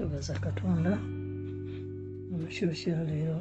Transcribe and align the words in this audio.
twebaza 0.00 0.34
katonda 0.46 0.92
omukiro 2.32 2.72
kyaleero 2.80 3.38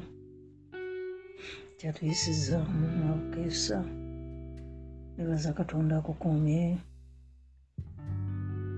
kyatuyisiza 1.78 2.58
mu 2.78 2.88
mwabukeesa 2.96 3.78
nebaza 5.16 5.50
katonda 5.60 5.94
akukumye 5.98 6.64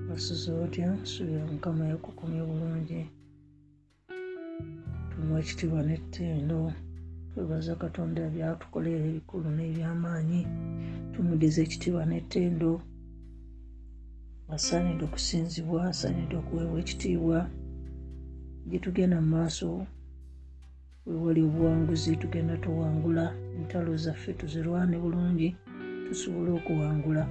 basuze 0.08 0.50
otya? 0.64 0.90
Subira 1.12 1.44
mukama 1.52 1.84
yakukumye 1.92 2.42
bulungi. 2.50 3.02
Tumuwa 5.10 5.40
ekitiibwa 5.44 5.82
n'ettendo. 5.88 6.60
Twebaza 7.30 7.74
katonda 7.84 8.22
byatukolera 8.34 9.06
ebikulu 9.12 9.48
n'ebyamaanyi. 9.58 10.42
Tumudiza 11.12 11.60
ekitiibwa 11.66 12.04
n'ettendo. 12.10 12.72
Asaanidde 14.56 15.04
okusinzibwa 15.06 15.80
asaanidde 15.92 16.36
okuweebwa 16.42 16.78
ekitiibwa 16.84 17.40
gyetugenda 18.72 19.18
mu 19.22 19.30
maaso 19.36 19.68
wewali 21.06 21.42
obuwanguzi 21.48 22.16
tugenda 22.22 22.56
tuwangula 22.64 23.26
entalo 23.58 23.92
zaffe 24.04 24.32
tuzirwane 24.40 24.96
bulungi 25.04 25.50
tusobole 26.08 26.52
okuwangula. 26.60 27.24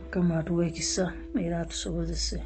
Mukama 0.00 0.32
atuwa 0.38 0.62
ekisa 0.70 1.04
era 1.44 1.56
atusobozese. 1.60 2.38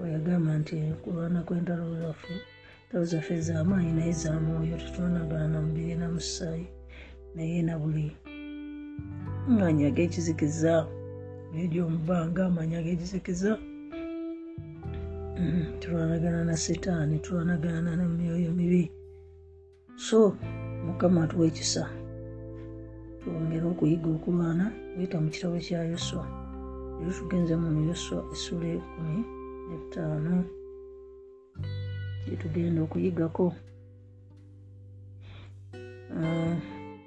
Weyagamba 0.00 0.52
nti 0.60 0.76
kulwana 1.02 1.38
kw'entalo 1.46 1.86
zaffe 2.02 2.34
entalo 2.84 3.04
zaffe 3.12 3.34
z'amaanyi 3.46 3.92
naye 3.96 4.12
za 4.12 4.32
mwoyo 4.44 4.76
tetwanagana 4.82 5.48
na 5.48 5.58
mubiri 5.64 5.94
na 6.00 6.08
musaayi 6.14 6.66
naye 7.34 7.62
na 7.62 7.74
buli 7.78 8.06
amanyi 9.48 9.82
ag'ekizikiza 9.90 10.74
ebyomubbanga 11.62 12.40
amanyi 12.46 12.74
ag'ekizikiza 12.80 13.52
tulwanagana 15.80 16.44
na 16.44 16.56
setaani 16.56 17.18
tulwanagana 17.18 17.96
na 17.96 18.08
myoyo 18.08 18.52
mibi. 18.52 18.92
So 19.96 20.36
mukama 20.86 21.24
atuwa 21.24 21.46
ekisa 21.46 21.90
twongere 23.20 23.66
okuyiga 23.66 24.08
okulwana 24.10 24.72
wita 24.98 25.20
mu 25.20 25.30
kitabo 25.30 25.58
kya 25.58 25.84
yoswa. 25.84 26.24
Era 27.00 27.12
tugenze 27.12 27.56
mu 27.56 27.88
yoswa 27.88 28.18
essula 28.32 28.66
ekumi 28.76 29.18
netaano 29.68 30.44
gyetugenda 32.24 32.82
okuyigako. 32.82 33.46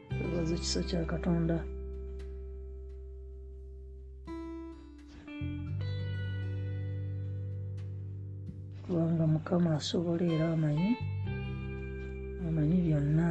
Twebaza 0.09 0.53
ekisa 0.55 0.83
kya 0.83 1.05
katonda 1.05 1.57
kubanga 8.87 9.23
mukama 9.33 9.69
asobola 9.79 10.23
era 10.33 10.45
amanyi 10.55 10.89
amanyi 12.47 12.77
byonna. 12.85 13.29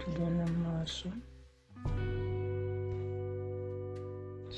Tugenda 0.00 0.44
mu 0.52 0.58
maaso 0.64 1.08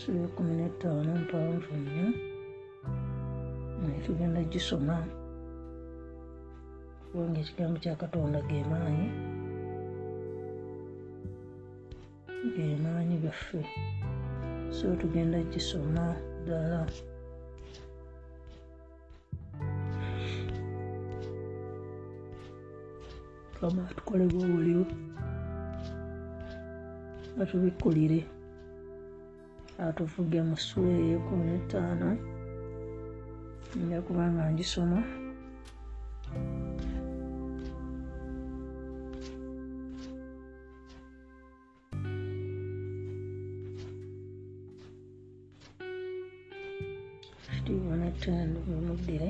sula 0.08 0.24
ekumi 0.28 0.52
netaano 0.60 1.12
mpanvu 1.22 1.72
nnyo 1.80 2.08
naye 3.80 3.98
tugenda 4.06 4.41
gisoma 4.52 4.96
kubanga 7.08 7.38
ekigambo 7.42 7.76
kya 7.82 7.94
katonda 8.02 8.38
ge 8.48 8.60
maanyi 8.70 9.06
ge 12.54 12.66
maanyi 12.84 13.16
gaffe 13.24 13.60
so 14.76 14.86
tugenda 15.00 15.38
gisoma 15.52 16.04
ddala 16.42 16.80
kama 23.60 23.82
atukolebwa 23.90 24.40
obulyo 24.46 24.82
atubikkulire 27.42 28.20
atuvuge 29.87 30.39
mu 30.49 30.56
ssula 30.61 30.91
eyo 31.03 31.16
ekumi 31.19 31.44
netaano 31.50 32.09
nja 33.81 33.99
kubanga 34.06 34.43
ngisoma. 34.53 34.99
Kitiibwa 47.50 47.94
netendo 48.00 48.59
bwemuddire 48.67 49.28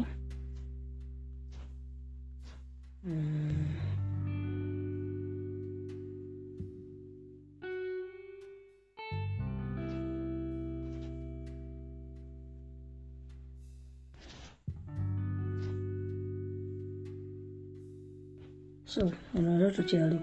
so 18.92 19.00
eno 19.36 19.48
era 19.56 19.70
tukyali 19.76 20.18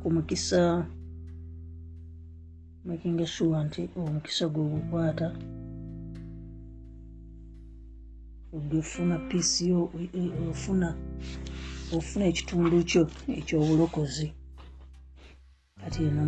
ku 0.00 0.08
mukisa 0.14 0.60
making 2.84 3.26
sure 3.34 3.58
nti 3.64 3.82
omukisa 3.96 4.44
gwe 4.52 4.62
ogukwata 4.66 5.28
ogefuna 8.56 9.16
piisi 9.28 9.62
yo 9.70 9.80
ofuna 10.50 10.88
ofuna 11.96 12.24
ekitundu 12.30 12.76
kyo 12.90 13.02
ekyobulokozi 13.38 14.28
kati 15.80 15.98
eno 16.08 16.22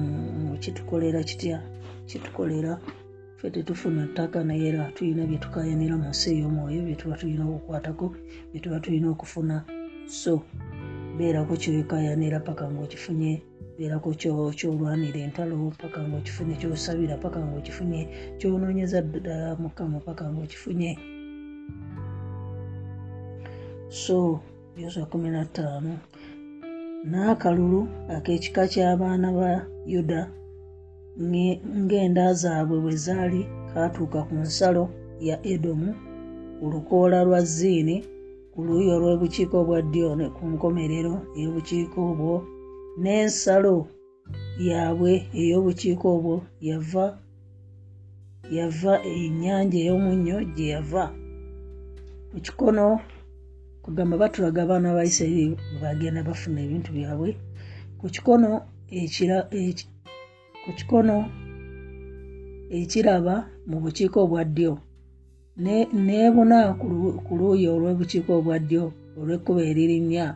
kitukolera 0.63 1.21
kitya? 1.29 1.59
Kitukolera 2.07 2.73
ffe 3.37 3.51
tetufuna 3.51 4.07
ttaka 4.07 4.39
naye 4.45 4.65
era 4.69 4.93
tulina 4.95 5.23
byetukayanira 5.27 5.95
mu 6.03 6.09
nsi 6.13 6.27
ey'omwoyo 6.35 6.81
byetuba 6.87 7.15
tulina 7.21 7.45
okukwatako 7.49 8.07
byetuba 8.51 8.81
tulina 8.85 9.09
okufuna. 9.15 9.57
So 10.07 10.33
beerako 11.17 11.55
kyokayanira 11.63 12.41
paka 12.41 12.65
ngaokifunye 12.71 13.43
beerako 13.79 14.09
kyolwanira 14.59 15.21
entalo 15.27 15.73
paka 15.83 16.01
ngaokifunye 16.09 16.55
kyosabira 16.61 17.17
paka 17.17 17.39
ngaokifunye 17.47 18.01
kyonoonyeza 18.39 18.99
ddala 19.03 19.57
mukama 19.63 19.99
paka 20.01 20.25
ngaokifunye 20.33 20.99
so 23.89 24.41
na 25.35 25.45
ttaano 25.45 25.95
n'akalulu 27.11 27.81
ak'ekika 28.17 28.63
ky'abaana 28.73 29.29
ba 29.39 29.51
yuda 29.87 30.21
ng'enda 31.85 32.27
zaabwe 32.41 32.77
bwe 32.83 32.95
zaali 33.05 33.41
kaatuuka 33.71 34.21
ku 34.27 34.35
nsalo 34.35 34.85
ya 35.29 35.37
edomu 35.53 35.91
ku 36.59 36.65
lukoola 36.73 37.19
lwa 37.27 37.41
ziini 37.55 37.97
ku 38.55 38.63
luuyi 38.67 38.89
olw'obukiiko 38.97 39.55
obwa 39.63 39.79
ddyo 39.83 40.09
ne 40.19 40.27
ku 40.37 40.43
nkomerero 40.53 41.15
ey'obukiiko 41.39 41.99
obwo 42.11 42.33
n'ensalo 43.03 43.75
yaabwe 44.69 45.13
ey'obukiiko 45.41 46.07
obwo 46.17 46.35
yava 46.69 47.07
yava 48.57 48.93
ennyanja 49.03 49.79
ey'omunnyo 49.85 50.37
gye 50.55 50.67
yava. 50.75 51.05
Ku 52.31 52.37
kikono 52.47 52.85
kugamba 53.85 54.15
batulaga 54.23 54.61
abaana 54.63 54.97
ba 54.97 55.03
isirairi 55.11 55.57
bagenda 55.83 56.21
bafuna 56.29 56.59
ebintu 56.67 56.91
byabwe. 56.97 57.31
Ku 57.99 58.07
kikono 58.15 58.49
ku 60.63 60.71
kikono 60.79 61.17
ekiraba 62.79 63.35
mu 63.69 63.77
bukiiko 63.83 64.19
obwa 64.25 64.43
ddyo 64.49 64.73
neebuna 65.57 66.59
ku 67.27 67.33
luuyi 67.39 67.67
olw'obukiiko 67.75 68.31
obwa 68.39 68.57
ddyo 68.59 68.85
olw'ekkuba 69.19 69.63
eririnnya 69.71 70.27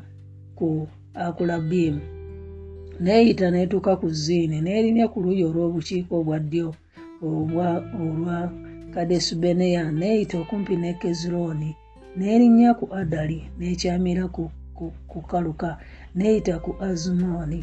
ku 0.59 0.87
akulabimu 1.15 2.01
neeyita 3.03 3.47
n'etuuka 3.51 3.93
ku 4.01 4.07
ziini 4.23 4.59
n'erinnya 4.63 5.07
ku 5.13 5.19
luuyi 5.25 5.43
olw'obukiiko 5.51 6.13
obwa 6.21 6.39
ddyo 6.45 6.69
olwa 7.23 8.39
kadesubeneya 8.95 9.83
neeyita 10.01 10.39
okumpi 10.43 10.75
ne 10.79 10.91
kezirooni 11.01 11.71
n'erinnya 12.17 12.71
ku 12.79 12.87
adali 13.01 13.39
n'ekyamira 13.59 14.25
ku 15.11 15.19
kaluka 15.31 15.71
neeyita 16.15 16.55
ku 16.65 16.71
azumooni 16.89 17.61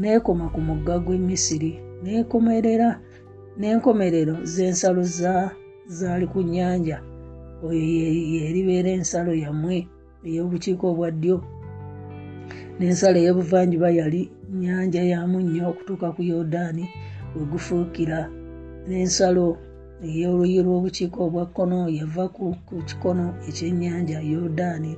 n'ekoma 0.00 0.46
ku 0.54 0.60
mugga 0.68 0.98
gw'e 1.04 1.18
misiri 1.28 1.72
n'ekomerera 2.02 2.88
n'enkomerero 3.58 4.34
z'ensalo 4.52 5.02
zaali 5.88 6.26
ku 6.26 6.42
nnyanja. 6.42 6.98
Oyo 7.64 7.80
yeribeera 8.34 8.90
ensalo 8.98 9.32
yammwe 9.34 9.76
ey'obukiiko 10.26 10.84
obwa 10.92 11.08
ddyo. 11.10 11.36
N'ensalo 12.78 13.16
ey'obuvanjuba 13.20 13.88
yali 13.98 14.22
nnyanja 14.52 15.02
ya 15.12 15.18
munnyo 15.30 15.62
okutuuka 15.70 16.08
ku 16.14 16.20
yodaani 16.22 16.84
we 17.34 17.42
gufuukira. 17.52 18.18
N'ensalo 18.86 19.44
ey'oluyi 20.04 20.58
lw'obukiiko 20.66 21.18
obwa 21.26 21.44
kkono 21.48 21.78
yava 21.98 22.24
ku 22.36 22.44
kikono 22.88 23.24
ekyennyanja 23.48 24.18
yodaani 24.20 24.92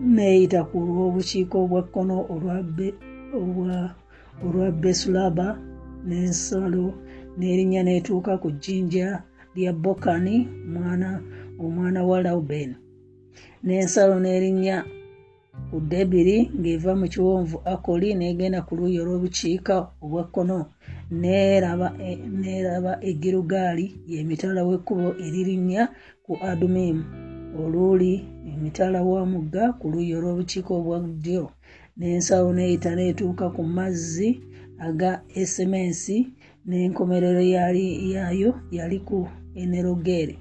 neeyita 0.04 0.60
ku 0.70 0.78
lw'obukiiko 0.88 1.56
obwa 1.64 1.82
kkono 1.88 2.16
olwa 4.44 4.68
besulaba 4.82 5.48
n'ensalo 6.08 6.86
n'erinnya 7.38 7.82
n'etuuka 7.84 8.34
ku 8.42 8.52
jjinja 8.52 9.08
lya 9.56 9.72
bokani 9.74 10.36
mwana 10.74 11.10
omwana 11.64 12.00
wa 12.10 12.18
laubeni 12.26 12.76
n'ensalo 13.66 14.16
n'erinnya 14.20 14.78
ku 15.70 15.78
debiri 15.92 16.38
ng'eva 16.60 16.92
mu 17.00 17.06
kiwonvu 17.14 17.58
akoli 17.74 18.10
n'egenda 18.16 18.60
ku 18.68 18.72
luuyi 18.78 18.98
olw'obukiika 19.04 19.76
obwa 20.04 20.24
kkono 20.28 20.58
n'eraba 22.42 22.94
egirugaali 23.10 23.86
y'emitala 24.12 24.62
w'ekkubo 24.68 25.08
eririnnya 25.26 25.84
ku 26.26 26.34
adumimu 26.50 27.23
oluli 27.62 28.14
emitala 28.52 29.00
wa 29.04 29.22
mugga 29.32 29.64
ku 29.80 29.86
luuyi 29.92 30.12
olw'obukiika 30.18 30.72
obwa 30.80 30.98
ddyo 31.06 31.44
n'ensalo 31.98 32.50
n'eyita 32.54 32.90
n'etuuka 32.96 33.46
ku 33.56 33.62
mazzi 33.76 34.30
aga 34.88 35.12
esemensi 35.42 36.18
n'enkomerero 36.68 37.42
yaayo 37.54 38.52
yali 38.78 39.00
ku 39.08 39.20
enerogere. 39.62 40.36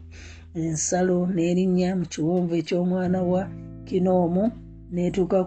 Ensalo 0.63 1.17
n'erinnya 1.35 1.89
mu 1.99 2.05
kiwonvu 2.13 2.53
eky'omwana 2.61 3.19
wa 3.33 3.43
kinoomu 3.87 4.45
n'etuuka 4.93 5.39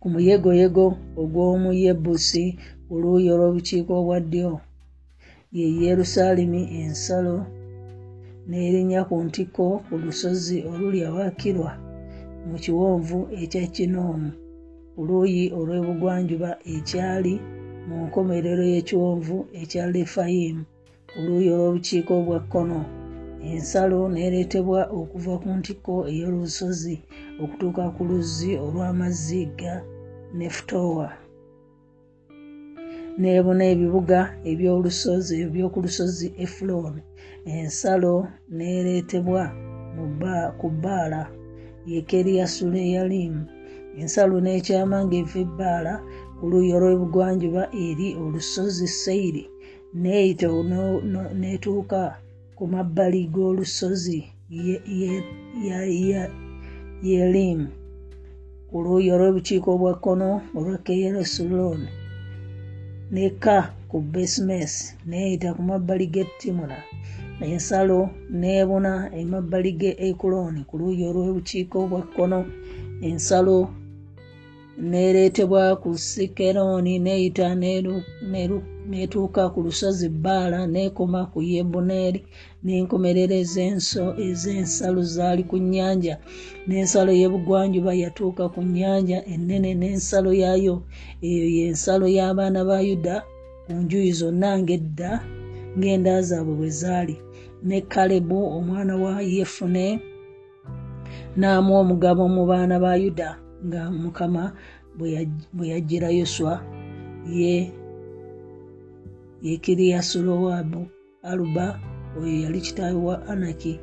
ku 0.00 0.06
muyegoyego 0.12 0.86
ogw'omuyebusi 1.22 2.44
ku 2.86 2.92
luuyi 3.02 3.28
olw'obukiika 3.34 3.92
obwa 4.00 4.18
ddyo 4.24 4.50
ye 5.56 5.66
yerusaalemi 5.82 6.60
ensalo 6.82 7.36
n'erinnya 8.48 9.00
ku 9.08 9.14
ntikko 9.26 9.66
ku 9.86 9.94
lusozi 10.02 10.56
oluli 10.70 10.98
awakirwa 11.08 11.70
mu 12.48 12.56
kiwonvu 12.64 13.18
ekya 13.42 13.64
kinoomu. 13.74 14.30
Ku 14.94 15.00
luuyi 15.08 15.44
olw'ebugwanjuba 15.58 16.50
ekyali 16.74 17.34
mu 17.86 17.96
nkomerero 18.06 18.64
y'ekiwonvu 18.72 19.36
ekya 19.60 19.84
lefayimu 19.94 20.62
ku 21.10 21.18
luuyi 21.24 21.48
olw'obukiika 21.54 22.12
obwa 22.20 22.38
kkono 22.44 22.80
ensalo 23.52 23.98
n'ereetebwa 24.12 24.80
okuva 24.98 25.34
ku 25.42 25.48
ntikko 25.58 25.94
ey'olusozi 26.12 26.96
okutuuka 27.42 27.84
ku 27.94 28.02
luzzi 28.08 28.50
olw'amazzi 28.64 29.40
ga 29.58 29.74
nefutowa 30.38 31.08
n'ebuna 33.20 33.64
ebibuga 33.72 34.20
eby'olusozi 34.50 35.34
eby'oku 35.44 35.78
lusozi 35.84 36.26
efulooni 36.44 37.02
ensalo 37.56 38.14
n'ereetebwa 38.56 39.42
ku 40.60 40.66
bbaala 40.74 41.20
yekeriyasulealimu 41.90 43.42
ensalo 44.00 44.34
n'ekyama 44.40 44.96
ng'eva 45.04 45.38
ebbaala 45.44 45.94
ku 46.36 46.42
luuyi 46.50 46.70
olw'ebugwanjuba 46.76 47.62
eri 47.86 48.08
olusozi 48.24 48.86
seyiri 49.02 49.44
neeyita 50.02 50.46
n'etuuka 51.40 52.02
ku 52.56 52.64
mabbali 52.72 53.20
g'olusozi 53.34 54.20
yerimu 57.08 57.68
ku 58.68 58.76
luuyi 58.84 59.08
olw'obukiika 59.14 59.68
obwa 59.74 59.92
kkono 59.96 60.28
olwa 60.56 60.76
keyerosulooni 60.86 61.88
nekka 63.14 63.56
ku 63.90 63.96
besimesi 64.12 64.84
neeyita 65.08 65.48
ku 65.56 65.62
mabbali 65.70 66.06
g'e 66.14 66.24
timuna 66.40 66.78
ensalo 67.52 67.98
n'ebuna 68.40 68.92
emabbali 69.20 69.72
g'e 69.80 69.90
ekuloni 70.08 70.60
ku 70.68 70.74
luuyi 70.80 71.02
olw'obukiika 71.10 71.76
obwa 71.84 72.00
kkono. 72.06 72.40
Ensalo 73.08 73.58
n'ereetebwa 74.90 75.62
ku 75.82 75.90
sikerooni 76.08 76.92
neeyita 77.04 77.46
n'etuuka 78.88 79.42
ku 79.52 79.58
lusozi 79.66 80.08
bbaala 80.08 80.58
n'ekoma 80.72 81.20
ku 81.32 81.38
yebuneeri 81.52 82.20
n'enkomerero 82.64 83.34
ez'ensalo 84.28 85.02
zaali 85.14 85.42
ku 85.50 85.56
nnyanja. 85.62 86.14
N'ensalo 86.66 87.10
y'ebugwanjuba 87.20 87.92
yatuuka 88.02 88.44
ku 88.54 88.60
nnyanja 88.66 89.18
ennene 89.32 89.70
n'ensalo 89.80 90.30
yaayo 90.42 90.74
eyo 91.28 91.46
y'ensalo 91.56 92.06
y'abaana 92.16 92.60
ba 92.68 92.76
yuda 92.88 93.16
ku 93.64 93.72
njuyi 93.82 94.10
zonna 94.20 94.48
ng'edda 94.60 95.10
ng'enda 95.76 96.12
zaabwe 96.28 96.52
bwe 96.58 96.70
zaali. 96.80 97.16
Ne 97.68 97.78
kalebu 97.92 98.38
omwana 98.56 98.94
wa 99.02 99.12
yefune 99.22 99.86
n'amuwa 101.38 101.78
omugabo 101.84 102.22
mu 102.34 102.42
baana 102.50 102.74
ba 102.84 102.92
yuda 103.02 103.28
nga 103.66 103.90
mukama 103.90 104.42
bwe 104.98 105.66
yajjira 105.70 106.08
yoswa 106.18 106.52
ye 107.38 107.70
yekiriyasulowabu 109.42 110.80
aluba 111.22 111.66
oyo 112.18 112.36
yali 112.44 112.60
kitaawe 112.60 113.00
wa 113.08 113.16
anaki 113.32 113.80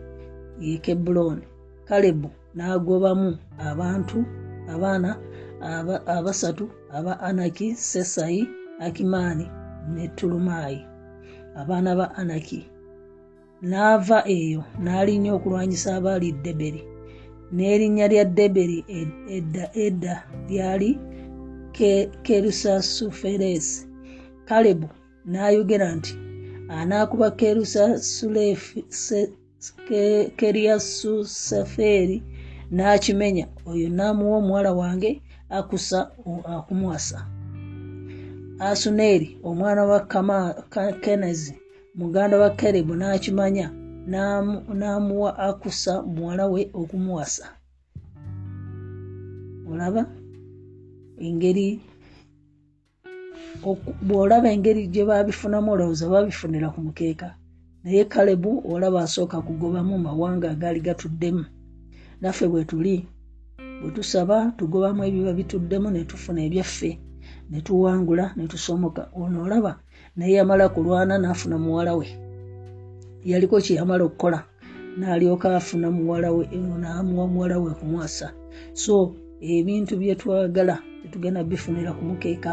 ye 0.59 0.77
kebulooni 0.77 1.45
kalebu 1.88 2.29
n'agobamu 2.55 3.38
abantu 3.69 4.17
abaana 4.74 5.09
abasatu 6.17 6.65
aba 6.97 7.19
anaki 7.19 7.75
sesayi 7.75 8.41
akimaani 8.79 9.45
ne 9.93 10.07
tulumayi 10.17 10.81
abaana 11.55 11.95
ba 11.95 12.15
anaki. 12.15 12.59
N'ava 13.69 14.19
eyo 14.27 14.62
n'alinnya 14.83 15.31
okulwanyisa 15.38 15.95
abaali 15.97 16.31
deberi. 16.43 16.81
N'erinnya 17.55 18.05
lya 18.12 18.25
deberi 18.38 18.79
edda 19.38 19.65
edda 19.85 20.13
lyali 20.50 20.91
kerusasuferesi 22.25 23.88
kalebu 24.47 24.89
n'ayogera 25.32 25.88
nti 25.98 26.13
anaakuba 26.77 27.27
keriyasuseferi 30.38 32.17
n'akimenya 32.75 33.46
oyo 33.72 33.88
n'amuwa 33.89 34.38
omuwala 34.41 34.72
wange 34.74 35.22
akusa 35.50 36.00
akumuwasa. 36.55 37.17
Asuneri 38.60 39.27
omwana 39.44 39.82
wa 39.89 40.00
kenezi 41.03 41.53
muganda 41.96 42.36
wa 42.44 42.50
kerebu 42.50 42.94
n'akimanya 42.96 43.67
n'amuwa 44.79 45.29
akusa 45.48 45.94
muwala 46.01 46.46
we 46.53 46.62
okumuwasa. 46.74 47.46
Olaba 49.72 50.01
engeri 51.20 51.82
bw'olaba 54.07 54.47
engeri 54.55 54.88
gye 54.93 55.03
baabifunamu 55.09 55.71
olowooza 55.71 56.05
baabifunira 56.12 56.67
ku 56.74 56.79
mukeeka. 56.85 57.27
Naye 57.83 58.03
kalebu 58.05 58.51
olaba 58.74 59.00
asooka 59.05 59.41
kugobamu 59.41 59.97
mawanga 59.97 60.51
agaali 60.51 60.79
gatuddemu. 60.88 61.45
Naffe 62.21 62.45
bwe 62.47 62.65
tuli 62.69 62.95
bwe 63.81 63.89
tusaba 63.95 64.51
tugobamu 64.57 65.03
ebiba 65.07 65.33
bituddemu 65.33 65.88
ne 65.91 66.01
tufuna 66.09 66.41
ebyaffe 66.47 66.91
ne 67.50 67.62
tuwangula 67.62 68.33
ne 68.35 68.47
tusomoka. 68.47 69.09
Ono 69.15 69.43
olaba 69.45 69.79
naye 70.15 70.33
yamala 70.38 70.69
kulwana 70.69 71.17
n'afuna 71.17 71.57
muwala 71.57 71.95
we. 72.00 72.07
Yaliko 73.25 73.57
kyeyamala 73.62 74.03
okukola 74.05 74.39
n'alyoka 74.97 75.55
afuna 75.55 75.91
muwala 75.91 76.31
we 76.31 76.43
n'amuwa 76.81 77.27
muwala 77.27 77.59
we 77.59 77.71
kumwasa 77.79 78.27
so 78.74 79.15
ebintu 79.41 79.93
byetwagala 80.00 80.75
tetugenda 81.01 81.43
bifunira 81.43 81.91
ku 81.97 82.01
mukeeka 82.09 82.51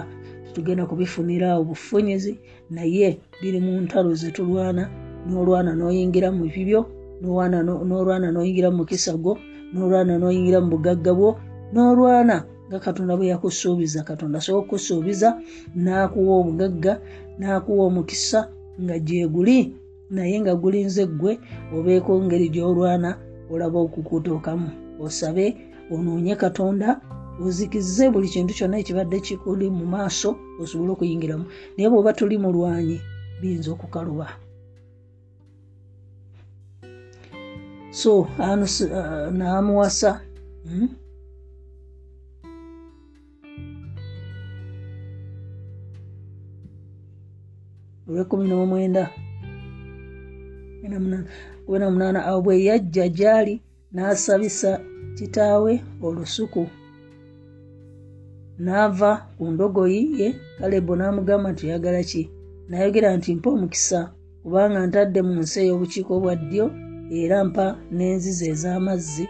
tetugenda 0.53 0.85
kubifunira 0.87 1.57
obufunyezi 1.57 2.37
naye 2.71 3.09
biri 3.41 3.59
mu 3.65 3.73
ntalo 3.85 4.13
zetulwana 4.21 4.85
n'olwana 5.25 5.73
n'oyingira 5.73 6.29
mu 6.37 6.45
bibyo 6.53 6.81
n'olwana 7.23 8.29
n'oyingira 8.31 8.69
mu 8.77 8.85
kisago 8.85 9.33
n'olwana 9.73 10.21
n'oyingira 10.21 10.61
mu 10.61 10.69
bugagga 10.77 11.13
bwo 11.17 11.31
n'olwana 11.73 12.37
nga 12.69 12.79
katonda 12.85 13.17
bwe 13.17 13.33
yakusuubiza 13.33 14.05
katonda 14.09 14.37
asobola 14.39 14.61
okukusuubiza 14.61 15.29
n'akuwa 15.85 16.33
obugagga 16.41 16.93
n'akuwa 17.39 17.83
omukisa 17.89 18.41
nga 18.83 18.97
gyeguli 19.07 19.59
naye 20.13 20.37
nga 20.43 20.53
gulinze 20.61 21.03
ggwe 21.09 21.33
obeeko 21.77 22.13
ngeri 22.25 22.47
gy'olwana 22.55 23.11
olaba 23.53 23.79
okukutuukamu 23.87 24.69
osabe 25.05 25.47
onoonye 25.93 26.35
katonda 26.37 26.89
ozikize 27.45 28.11
buli 28.11 28.29
kintu 28.29 28.55
kyonna 28.55 28.79
ekibadde 28.79 29.21
kikuli 29.27 29.67
mu 29.79 29.85
maaso 29.95 30.31
osobole 30.63 30.91
okuyingiramu. 30.93 31.45
Naye 31.75 31.89
bweoba 31.91 32.13
tuli 32.13 32.37
mulwanyi 32.39 32.99
biyinza 33.41 33.71
okukaluba. 33.73 34.29
So 37.91 38.21
uh, 38.21 39.29
naamuwasa 39.39 40.21
hmm? 40.65 40.89
olwekumi 48.09 48.49
n'omwenda 48.49 49.11
wena 51.69 51.91
munaana 51.91 52.21
awo 52.27 52.41
bwe 52.45 52.65
yajja 52.65 53.09
gyali 53.09 53.55
n'asabisa 53.93 54.81
kitaawe 55.17 55.73
olusuku 56.03 56.63
n'ava 58.65 59.11
ku 59.37 59.45
ndogoyi 59.53 60.01
ye 60.21 60.29
kalebo 60.59 60.93
n'amugamba 60.97 61.47
nti 61.53 61.63
oyagala 61.67 62.01
ki? 62.11 62.23
Nayogera 62.69 63.09
nti 63.17 63.31
mpa 63.37 63.49
omukisa 63.55 64.01
kubanga 64.43 64.79
ntadde 64.87 65.21
mu 65.29 65.35
nsi 65.43 65.57
ey'obukiiko 65.63 66.13
bwa 66.23 66.35
ddyo 66.41 66.67
era 67.21 67.37
mpa 67.49 67.67
n'enzizi 67.95 68.45
ez'amazzi 68.53 69.25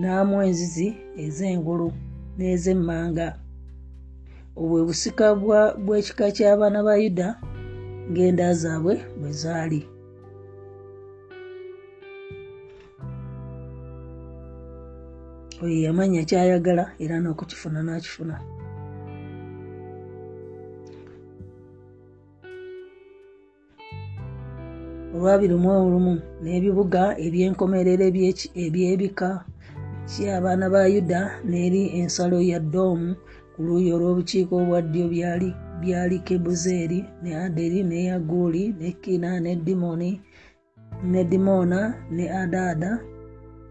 n'amu 0.00 0.34
enzizi 0.48 0.88
ez'engulu 1.24 1.88
n'ez'emmanga. 2.36 3.28
Obwe 4.60 4.80
busika 4.88 5.26
bw'ekika 5.84 6.26
ky'abaana 6.36 6.78
ba 6.86 6.94
yuda 7.02 7.28
ng'enda 8.10 8.46
zaabwe 8.60 8.94
bwe 9.18 9.30
zaali. 9.40 9.80
Oyo 15.62 15.78
yamanya 15.86 16.20
kyayagala 16.28 16.84
era 17.04 17.16
n'okukifuna 17.20 17.80
n'akifuna 17.86 18.36
olwabiri 25.14 25.56
mu 25.62 25.70
olumu 25.84 26.14
n'ebibuga 26.42 27.02
ebyenkomerero 27.26 28.04
ebyebika 28.64 29.30
kyabaana 30.10 30.66
ba 30.74 30.82
yuda 30.94 31.20
n'eri 31.48 31.82
ensalo 32.00 32.38
ya 32.50 32.60
doomu 32.72 33.10
ku 33.52 33.58
luuyi 33.66 33.88
olw'obukiiko 33.96 34.54
obwa 34.62 34.78
ddyo 34.84 35.04
byali 35.82 36.16
kebuzeeri 36.26 36.98
ne 37.22 37.30
aderi 37.44 37.80
ne 37.90 37.98
yaguuli 38.08 38.62
ne 38.80 38.88
kina 39.02 39.30
ne 39.44 39.52
dimoni 39.66 40.10
ne 41.10 41.22
dimona 41.30 41.80
ne 42.16 42.24
adaada 42.42 42.92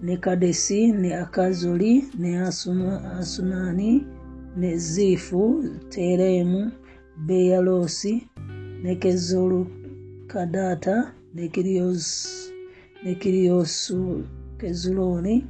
ne 0.06 0.16
kadesi 0.24 0.80
ne 1.02 1.10
akazoli 1.24 1.94
ne 2.22 2.30
asunani 3.20 3.92
ne 4.60 4.72
ziifu 4.90 5.44
tereemu 5.94 6.62
beyalosi 7.28 8.14
ne 8.84 8.94
kezolukadaata 9.02 10.96
ne 11.34 13.16
kiriyosu 13.16 14.24
kezuloni 14.58 15.46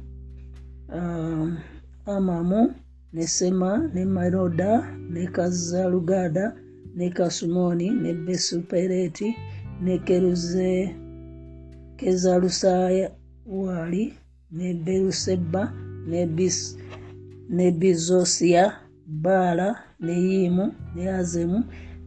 um, 0.94 1.58
amamu 2.06 2.74
ne 3.12 3.26
sema 3.26 3.90
ne 3.94 4.04
maroda 4.04 4.96
ne 5.10 5.26
kazalugada 5.26 6.56
ne 6.96 7.10
kasumoni 7.10 7.90
ne 7.90 8.14
besupereti 8.14 9.36
ne 9.84 9.98
keruze 9.98 10.94
kezalusaya 11.96 13.10
wali 13.46 14.14
ne 14.52 14.74
beruseba 14.74 15.72
ne 17.50 17.70
bizosiya 17.70 18.72
baala 19.06 19.68
ne 20.00 20.12
yimu 20.12 20.66
ne 20.94 21.10
azemu 21.10 21.64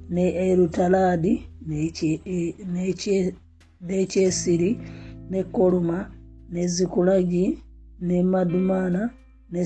ne 0.10 0.25
erutaladi 0.48 1.34
n'ekyesiri 3.82 4.72
ne 5.29 5.44
koluma 5.44 6.12
ne 6.50 6.67
zikulagi 6.67 7.46
ne 8.01 8.24
madumana 8.24 9.10
ne 9.51 9.65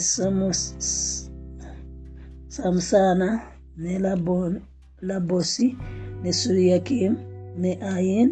samusana 2.50 3.30
ne 3.78 4.00
labosi 5.02 5.76
ne 6.24 6.34
suriyakim 6.34 7.14
ne 7.58 7.72
ayin 7.94 8.30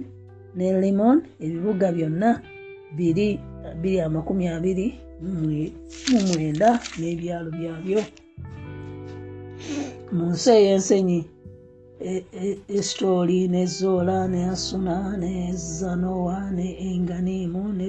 ne 0.56 0.82
limon 0.82 1.18
ebibuga 1.40 1.92
byonna 1.92 2.30
biri 2.98 3.40
biri 3.82 4.00
amakumi 4.02 4.48
abiri 4.48 4.88
mu 5.22 6.20
mwenda 6.28 6.70
n'ebyalo 7.00 7.50
byabyo. 7.58 8.02
Mu 10.16 10.26
nsi 10.32 10.50
ey'ensenyi 10.60 11.20
esitoli 12.78 13.40
ne 13.54 13.64
zola 13.78 14.28
ne 14.34 14.42
asuna 14.54 14.96
ne 15.22 15.34
zanowa 15.78 16.40
ne 16.58 16.68
enganimu 16.90 17.64
ne 17.80 17.88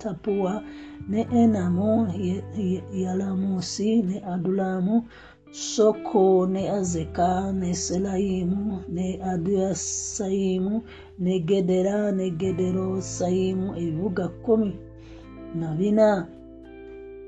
tapuwa 0.00 0.52
ne 1.10 1.20
enamu 1.42 1.90
yalamusi 3.02 3.90
ne 4.08 4.16
adulamu 4.32 4.96
soko 5.74 6.46
ne 6.52 6.62
azeka 6.78 7.52
ne 7.60 7.70
selayimu 7.84 8.82
ne 8.96 9.06
aduyasayimu 9.32 10.74
ne 11.24 11.34
gedera 11.48 11.98
ne 12.18 12.26
gederosayimu 12.40 13.68
ebibuga 13.82 14.26
kumi 14.44 14.72
na 15.60 15.68
bina 15.78 16.08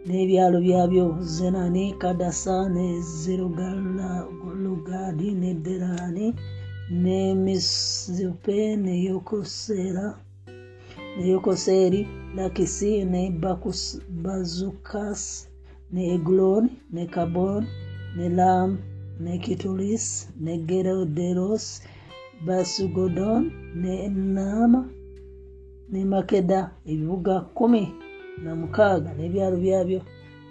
n'ebyalo 0.06 0.58
byabyo 0.66 1.06
zenani 1.34 1.84
kadasa 2.00 2.56
ne 2.74 2.86
zerugadi 3.20 5.28
ne 5.40 5.50
derani 5.64 6.26
ne 7.02 7.18
misipe 7.44 8.58
ne 8.84 8.94
yokosera 9.08 10.06
ne 11.16 11.24
yokoseri 11.32 12.00
lakisi 12.36 12.92
ne 13.12 13.22
bazukas 14.24 15.22
ne 15.92 16.02
eglon 16.14 16.64
ne 16.94 17.04
kabon 17.14 17.62
ne 18.16 18.26
lam 18.38 18.70
ne 19.20 19.32
kitulis 19.44 20.06
ne 20.44 20.54
geroderos 20.68 21.66
basugodon 22.46 23.42
ne 23.82 24.08
nama 24.08 24.80
ne 25.92 26.04
makeda. 26.04 26.60
Ebibuga 26.90 27.34
kumi 27.56 28.05
na 28.44 28.50
mukaaga 28.60 29.10
n'ebyalo 29.14 29.56
byabyo. 29.64 30.00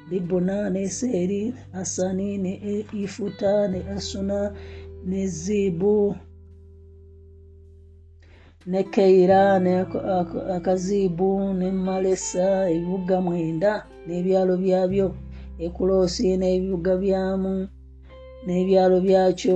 Libuna 0.09 0.69
ne 0.69 0.83
seeri 0.97 1.53
asani 1.81 2.37
ne 2.43 2.53
ifuta 3.03 3.67
ne 3.71 3.79
asuna 3.95 4.53
ne 5.09 5.21
zibu 5.27 6.15
ne 8.65 8.81
keira 8.93 9.59
ne 9.59 9.73
akazibu 10.57 11.53
ne 11.59 11.67
malesa 11.71 12.69
ebibuga 12.73 13.21
mwenda 13.25 13.71
n'ebyalo 14.05 14.53
byabyo. 14.63 15.07
Ekuloosi 15.65 16.37
n'ebibuga 16.37 16.93
byamu 17.03 17.53
n'ebyalo 18.45 18.97
byakyo. 19.05 19.55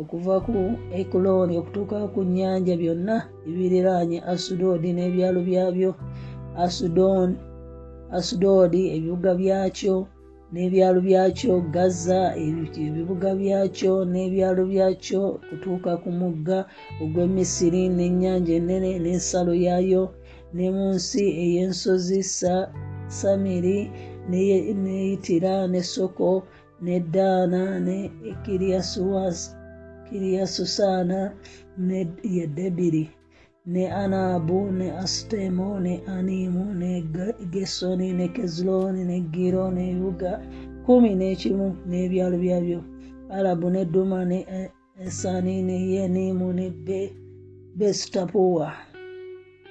Okuva 0.00 0.36
ku 0.46 0.56
ekuloni 1.00 1.52
okutuuka 1.60 1.96
ku 2.12 2.20
nnyanja 2.24 2.74
byonna 2.80 3.16
ebiriraanye 3.48 4.18
asudodi 4.32 4.88
n'ebyalo 4.92 5.40
byabyo. 5.48 5.90
Asudon 6.64 7.28
asudodi 8.18 8.82
ebibuga 8.96 9.30
byakyo 9.40 9.96
n'ebyalo 10.52 10.98
byakyo 11.08 11.52
gaza 11.74 12.20
ebibuga 12.86 13.30
byakyo 13.40 13.92
n'ebyalo 14.12 14.62
byakyo 14.72 15.22
kutuuka 15.46 15.92
ku 16.02 16.10
mugga 16.20 16.58
ogw'emisiri 17.02 17.82
n'ennyanja 17.96 18.52
ennene 18.58 18.90
n'ensalo 19.02 19.52
yaayo 19.66 20.02
ne 20.56 20.66
mu 20.74 20.86
nsi 20.96 21.24
ey'ensozi 21.44 22.20
samiri 23.18 23.78
neyitira 24.82 25.54
ne 25.72 25.80
soko 25.94 26.30
ne 26.84 26.96
daana 27.14 27.62
ne 27.86 27.96
kiriyasusana 30.08 31.20
ne 31.86 32.00
ye 32.34 32.44
debiri 32.56 33.04
ne 33.72 33.84
anabu 34.02 34.58
ne 34.78 34.88
astemo 35.04 35.68
ne 35.84 35.94
animu 36.16 36.64
ne 36.80 36.90
gesoni 37.52 38.08
ne 38.18 38.26
kezuloni 38.34 39.02
ne 39.10 39.18
giro 39.34 39.64
n'ebibuga 39.74 40.32
kumi 40.84 41.10
n'ekimu 41.20 41.66
n'ebyalo 41.88 42.36
byabyo. 42.44 42.80
Arabu 43.36 43.66
ne 43.74 43.82
duma 43.92 44.20
ne 44.30 44.38
esani 45.06 45.54
ne 45.68 45.76
yenimu 45.92 46.46
ne 46.58 46.66
besitapuwa 47.78 48.68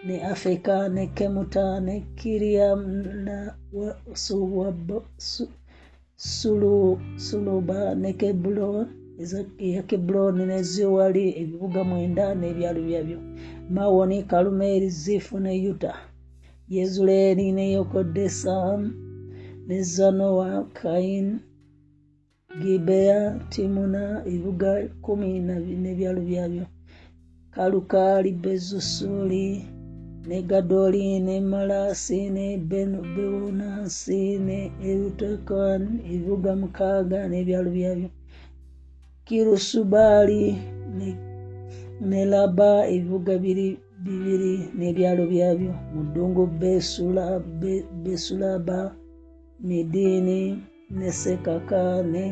ne 0.06 0.16
afeka 0.32 0.76
ne 0.96 1.04
kemuta 1.18 1.66
ne 1.86 1.96
kiriyam 2.18 2.82
na 3.26 3.38
suluba 7.18 7.96
ne 8.02 8.14
kebulon 8.20 8.88
ya 9.60 9.84
kebuloni 9.84 10.44
ne 10.46 10.64
ziwali 10.72 11.26
ebibuga 11.42 11.82
mwenda 11.90 12.26
n'ebyalo 12.40 12.82
byabyo 12.88 13.20
mawoni 13.76 14.18
kalumeri 14.30 14.90
zifu 14.90 15.40
ne 15.40 15.54
yuta 15.64 15.94
yezuleeri 16.76 17.52
ne 17.52 17.66
yokodesam 17.76 18.82
ne 19.68 19.78
zanowa 19.94 20.50
kain 20.80 21.28
gibeya 22.62 23.20
timuna 23.50 24.04
ebibuga 24.26 24.72
kumi 25.06 25.30
n'ebyalo 25.82 26.22
byabyo. 26.30 26.66
Kalukali 27.54 28.32
bezusuli 28.44 29.48
ne 30.28 30.38
gadoli 30.50 31.20
ne 31.28 31.36
malasi 31.52 32.20
ne 32.36 32.48
bewonasi 32.70 34.22
ne 34.48 34.60
eutekan 34.90 35.82
ebibuga 36.12 36.52
mukaaga 36.62 37.20
n'ebyalo 37.30 37.70
byabyo. 37.78 38.10
Kirusubali 39.26 40.44
ne 40.98 41.29
laba 42.32 42.88
ebibuga 42.94 43.34
bibiri 43.44 44.54
n'ebyalo 44.78 45.24
byabyo 45.32 45.72
mu 45.94 46.02
ddungu 46.08 46.44
besulaba 48.04 48.80
midini 49.68 50.42
ne 50.98 51.10
sekaka 51.12 51.82
ne 52.14 52.26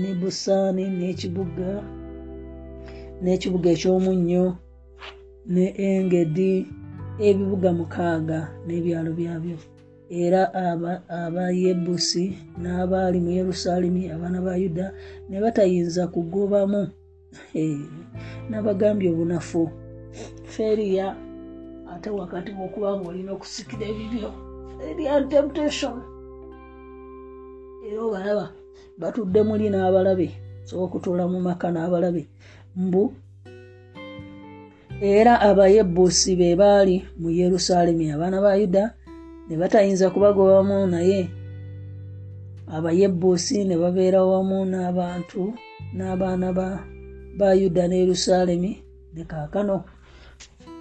ne 0.00 0.10
busaani 0.20 0.84
n'ekibuga 0.98 1.70
n'ekibuga 3.22 3.68
ekyomunnyo 3.74 4.46
ne 5.54 5.64
engedi 5.88 6.52
ebibuga 7.28 7.68
mukaaga 7.78 8.38
n'ebyalo 8.66 9.10
byabyo 9.18 9.56
era 10.14 10.42
abayebusi 11.10 12.24
n'abaali 12.62 13.18
mu 13.24 13.30
yerusaalemi 13.38 14.02
abaana 14.14 14.38
ba 14.46 14.54
yuda 14.62 14.86
ne 15.28 15.38
batayinza 15.42 16.06
kugobamu. 16.06 16.82
N'abagambye 18.48 19.10
obunafu. 19.10 19.62
Feriya 20.54 21.06
ate 21.92 22.10
wakati 22.10 22.50
wokuba 22.54 22.94
nga 22.94 23.08
olina 23.10 23.32
okusikira 23.34 23.84
ebibyo 23.90 24.30
feriya 24.78 25.26
temptation. 25.26 25.96
Era 27.86 28.00
obalaba 28.06 28.46
batudde 29.00 29.40
muli 29.42 29.66
n'abalabe 29.70 30.28
soba 30.66 30.82
okutuula 30.86 31.24
mu 31.26 31.38
maka 31.42 31.66
n'abalabe. 31.74 32.22
Mbu 32.76 33.04
era 35.02 35.42
abayebusi 35.48 36.38
be 36.38 36.54
baali 36.60 36.96
mu 37.18 37.28
yerusaalemi 37.34 38.14
abaana 38.14 38.38
ba 38.38 38.54
yuda 38.54 38.94
ne 39.48 39.54
batayinza 39.56 40.10
kubagobamu 40.10 40.86
naye. 40.86 41.30
Abayebuusi 42.76 43.64
ne 43.64 43.76
babeera 43.76 44.24
wamu 44.24 44.64
n'abantu 44.64 45.52
n'abaana 45.96 46.48
ba 47.38 47.48
yuda 47.60 47.88
ne 47.88 47.96
yerusaalemi. 48.02 48.72
Ne 49.14 49.24
kaakano 49.24 49.84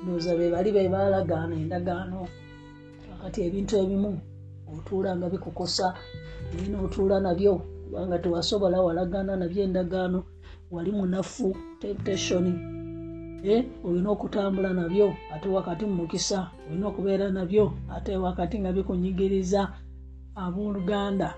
ndowooza 0.04 0.36
be 0.38 0.52
bali 0.52 0.72
be 0.72 0.90
baalagaana 0.90 1.56
endagaano. 1.56 2.28
Kakati 3.10 3.40
ebintu 3.48 3.74
ebimu 3.84 4.12
otuula 4.74 5.16
nga 5.16 5.28
bikukosa 5.30 5.88
naye 6.54 6.68
n'otuula 6.72 7.20
nabyo 7.20 7.54
kubanga 7.84 8.18
tewasobola 8.20 8.82
walagaana 8.82 9.36
nabyo 9.36 9.64
endagaano. 9.64 10.20
Wali 10.72 10.92
munafu 10.92 11.56
temptation 11.80 12.46
olina 13.86 14.10
okutambula 14.16 14.70
nabyo 14.74 15.08
ate 15.34 15.48
wakati 15.50 15.84
mu 15.86 15.96
mukisa 16.00 16.40
olina 16.68 16.88
okubeera 16.88 17.28
nabyo 17.32 17.66
ate 17.96 18.12
wakati 18.18 18.56
nga 18.60 18.72
bikunyigiriza 18.76 19.62
abooluganda 20.44 21.30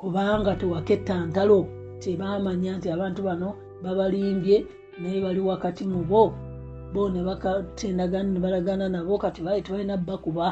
kubanga 0.00 0.52
tewaketta 0.60 1.14
ntalo 1.26 1.58
tebamanya 2.02 2.72
nti 2.78 2.88
abantu 2.90 3.20
bano 3.28 3.48
babalimbye 3.82 4.56
naye 5.00 5.18
bali 5.24 5.40
wakati 5.40 5.84
mu 5.92 6.02
bo. 6.10 6.34
Bo 6.92 7.08
ne 7.08 7.22
bakatendagana 7.24 8.30
ne 8.30 8.38
balagana 8.44 8.86
nabo 8.88 9.18
kati 9.18 9.40
baali 9.42 9.62
tebalina 9.62 9.96
bakuba 9.96 10.46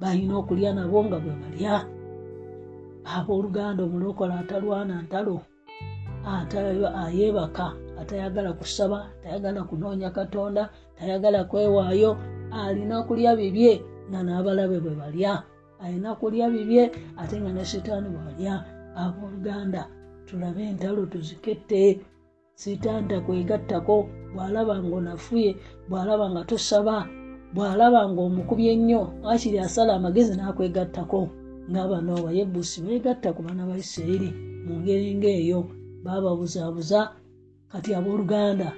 balina 0.00 0.34
okulya 0.38 0.70
nabo 0.72 1.04
nga 1.04 1.18
bwe 1.18 1.34
balya. 1.40 1.76
Abooluganda 3.14 3.80
omulokola 3.84 4.34
atalwana 4.40 5.02
ntalo 5.02 5.36
ayeebaka 7.02 7.66
atayagala 8.00 8.52
kusaba 8.52 8.98
tayagala 9.22 9.62
kunoonya 9.68 10.10
katonda 10.10 10.70
tayagala 10.98 11.44
kwewaayo 11.44 12.16
alina 12.50 13.02
kulya 13.02 13.36
bibye 13.36 13.72
nga 14.10 14.20
n'abalabe 14.22 14.78
bwe 14.82 14.94
balya. 14.98 15.42
Alina 15.80 16.14
kulya 16.18 16.50
bibye 16.50 16.90
ate 17.16 17.40
nga 17.40 17.52
ne 17.52 17.64
sitaani 17.64 18.08
bwebalya 18.10 18.54
abooluganda 18.96 19.86
tulabe 20.26 20.62
entalo 20.70 21.06
tuzikette. 21.06 22.00
Sitaani 22.54 23.08
takwegattako 23.08 23.96
bw'alaba 24.34 24.82
nga 24.82 24.94
onafuye 24.96 25.56
bw'alaba 25.88 26.26
nga 26.30 26.42
tosaba 26.44 27.06
bw'alaba 27.54 28.00
nga 28.10 28.20
omukubye 28.28 28.72
ennyo 28.76 29.02
akiri 29.30 29.58
asala 29.58 29.94
amagezi 29.96 30.34
n'akwegattako 30.36 31.20
ng'abano 31.70 32.10
abayebusi 32.18 32.82
beegatta 32.84 33.32
ku 33.32 33.40
baana 33.46 33.62
ba 33.64 33.78
isirayiri 33.78 34.30
mu 34.66 34.74
ngeri 34.82 35.16
ng'eyo 35.16 35.60
baababuzaabuza 36.04 37.00
kati 37.72 37.90
abooluganda 37.98 38.68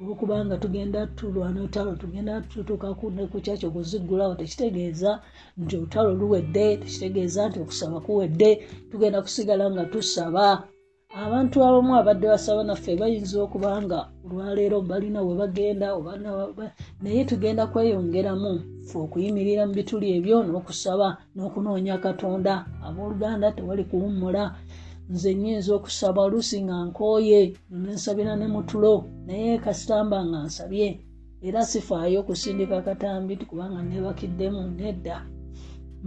olwokubanga 0.00 0.54
tugenda 0.62 1.00
tulwana 1.18 1.58
olutalo 1.60 1.92
tugenda 2.02 2.32
tutuuka 2.50 2.88
ku 2.98 3.38
kyakyo 3.44 3.68
kuziggulawo 3.74 4.34
tekitegeeza 4.40 5.10
nti 5.60 5.72
olutalo 5.78 6.10
luwedde 6.20 6.66
tekitegeeza 6.82 7.40
nti 7.48 7.58
okusaba 7.64 7.96
kuwedde 8.06 8.50
tugenda 8.90 9.18
kusigala 9.24 9.64
nga 9.72 9.84
tusaba. 9.92 10.46
Abantu 11.24 11.56
abamu 11.66 11.92
abadde 12.00 12.26
basaba 12.32 12.62
naffe 12.64 12.92
bayinza 13.00 13.36
okuba 13.46 13.70
nga 13.84 13.98
olwaleero 14.24 14.78
balina 14.90 15.20
we 15.26 15.32
bagenda 15.40 15.86
naye 17.02 17.22
tugenda 17.30 17.62
kweyongeramu 17.72 18.52
fe 18.88 18.96
okuyimirira 19.04 19.62
mu 19.68 19.72
bituli 19.78 20.06
ebyo 20.16 20.36
n'okusaba 20.44 21.08
n'okunoonya 21.34 21.96
katonda. 22.04 22.54
Abooluganda 22.86 23.46
tewali 23.56 23.84
kuwummula 23.90 24.44
nze 25.12 25.34
nyinza 25.34 25.70
okusaba 25.78 26.20
oluusi 26.26 26.56
nga 26.64 26.76
nkooye 26.88 27.40
nensabira 27.70 28.32
ne 28.36 28.46
mutulo 28.54 28.92
naye 29.26 29.50
kasitamba 29.64 30.18
nga 30.28 30.38
nsabye 30.48 30.88
era 31.46 31.60
sifaayo 31.70 32.16
okusindika 32.20 32.76
katambi 32.86 33.32
kubanga 33.50 33.80
nebakiddemu 33.82 34.62
nedda. 34.78 35.16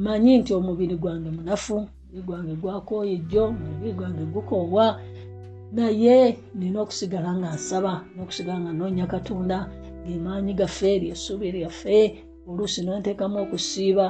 Manyi 0.04 0.32
nti 0.40 0.52
omubiri 0.60 0.96
gwange 1.02 1.30
munafu 1.38 1.76
omubiri 1.78 2.22
gwange 2.28 2.54
gwakooye 2.62 3.16
jjo 3.18 3.44
omubiri 3.50 3.94
gwange 3.98 4.24
gukoowa 4.34 4.86
naye 5.76 6.18
nina 6.58 6.78
okusigala 6.84 7.32
nga 7.38 7.50
nsaba 7.58 7.94
n'okusigala 8.14 8.60
nga 8.64 8.72
noonya 8.78 9.06
katonda 9.14 9.58
ng'emaanyi 10.04 10.54
gaffe 10.60 10.92
lyessuubi 11.02 11.48
lyaffe 11.56 11.98
oluusi 12.50 12.80
nonteekamu 12.86 13.38
okusiiba 13.44 14.08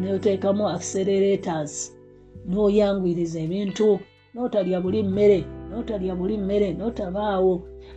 noteekamu 0.00 0.64
accelerators 0.76 1.95
n'oyanguyiriza 2.48 3.38
ebintu 3.46 3.88
n'otalya 4.32 4.78
buli 4.84 5.00
mmere 5.06 5.38
n'otalya 5.68 6.14
buli 6.18 6.36
mmere 6.38 6.68
n'otabaawo. 6.78 7.54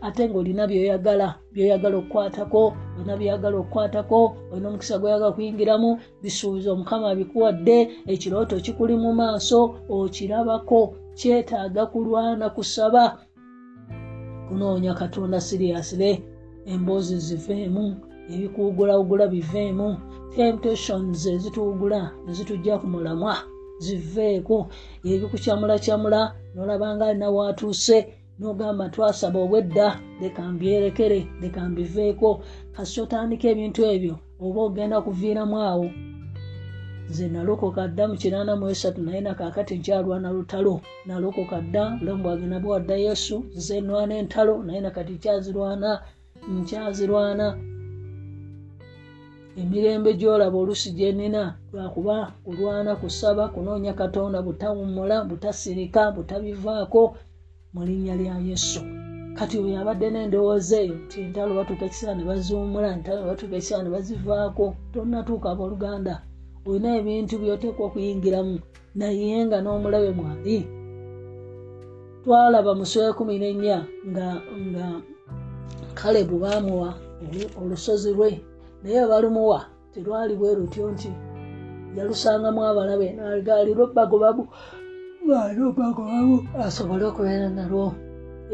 Ate 0.08 0.24
ng'olina 0.30 0.64
byoyagala 0.70 1.28
byoyagala 1.54 1.96
okukwatako 2.02 2.62
olina 2.96 3.14
byoyagala 3.20 3.56
okukwatako 3.60 4.20
olina 4.52 4.68
omukisa 4.70 5.00
gwoyagala 5.00 5.36
kuyingiramu 5.36 5.90
bisuubiza 6.22 6.70
omukama 6.72 7.10
bikuwadde 7.20 7.78
ekirooto 8.14 8.56
kikuli 8.66 8.96
mu 9.04 9.12
maaso 9.20 9.60
okirabako 9.96 10.80
kyetaaga 11.18 11.84
kulwana 11.92 12.46
kusaba. 12.56 13.04
Kunoonya 14.48 14.94
katonda 15.00 15.38
siriyasire 15.48 16.12
emboozi 16.72 17.18
ziveemu 17.28 17.86
ebikuwugulawugula 18.34 19.26
biveemu. 19.34 19.90
Temptations 20.36 21.22
ezituwugula 21.34 22.02
ezitujja 22.30 22.74
ku 22.82 22.88
mulamwa 22.94 23.36
ziveeko 23.84 24.58
ebikukyamulakyamula 25.12 26.22
nolabanga 26.56 27.04
alina 27.08 27.28
waatuuse 27.36 27.98
nogamba 28.40 28.86
twasaba 28.94 29.40
obwedda 29.46 29.88
leka 30.22 30.44
mbyerekere 30.54 31.20
leka 31.42 31.62
mbiveeko. 31.70 32.30
Kasi 32.76 32.96
otandika 33.04 33.46
ebintu 33.54 33.82
ebyo 33.94 34.16
oba 34.46 34.60
ogenda 34.68 34.98
kuviiramu 35.06 35.58
awo. 35.70 35.88
Nze 37.10 37.26
nalokoka 37.34 37.88
dda 37.88 38.04
mu 38.10 38.16
kinaana 38.22 38.54
mu 38.60 38.66
esatu 38.74 39.02
naye 39.02 39.22
nakakati 39.22 39.74
nkyalwana 39.78 40.30
lutalo. 40.36 40.76
Nalokoka 41.08 41.58
dda 41.62 41.84
olamu 42.02 42.24
bwagenda 42.24 42.58
bwadda 42.64 42.96
yesu 43.06 43.36
nze 43.58 43.76
nwana 43.82 44.14
entalo 44.22 44.54
naye 44.66 44.82
nakati 44.82 45.14
kyazirwana 45.24 45.90
nkyazirwana 46.60 47.46
emirembe 49.62 50.14
gyolaba 50.20 50.58
olusi 50.62 50.90
gyenina 50.98 51.44
lwakuba 51.74 52.16
kulwana 52.44 52.92
kusaba 53.02 53.44
kunoonya 53.54 53.94
katonda 53.94 54.42
butawumula 54.42 55.16
butasirika 55.30 56.02
butabivaako 56.16 57.02
mu 57.74 57.82
linnya 57.88 58.16
lya 58.20 58.36
yesu. 58.50 58.82
Kati 59.38 59.56
oyo 59.62 59.76
abadde 59.82 60.08
n'endowooza 60.12 60.78
eyo 60.84 60.96
nti 61.06 61.18
entalo 61.26 61.52
batuuka 61.58 61.86
ekiseera 61.86 62.14
ne 62.16 62.24
baziwumula 62.30 62.88
entalo 62.96 63.22
batuuka 63.30 63.56
ekiseera 63.58 63.84
ne 63.84 63.90
bazivaako 63.96 64.66
tonnatuuka 64.94 65.48
abooluganda. 65.54 66.16
Olina 66.68 66.90
ebintu 67.00 67.34
byoteekwa 67.42 67.84
okuyingiramu 67.88 68.56
naye 69.00 69.46
nga 69.46 69.58
n'omulabe 69.62 70.12
mwali 70.18 70.58
twalaba 72.24 72.72
mu 72.80 72.86
sura 72.92 73.10
kumi 73.18 73.36
nenya 73.40 73.78
nga 74.10 74.28
nga 74.68 74.86
kalebu 76.00 76.36
baamuwa 76.44 76.90
olusozi 77.62 78.12
lwe 78.18 78.32
naye 78.82 79.02
balumuwa 79.12 79.60
terwali 79.94 80.34
bwe 80.40 80.56
lutyo 80.58 80.92
nti 80.94 81.12
yalusangamu 81.98 82.62
abalabe 82.70 83.08
nalgaliro 83.18 83.84
bagobabu 83.98 84.44
ngaali 85.26 85.62
bagobabu 85.80 86.36
asobole 86.66 87.04
okubeera 87.08 87.50
nalwo. 87.58 87.88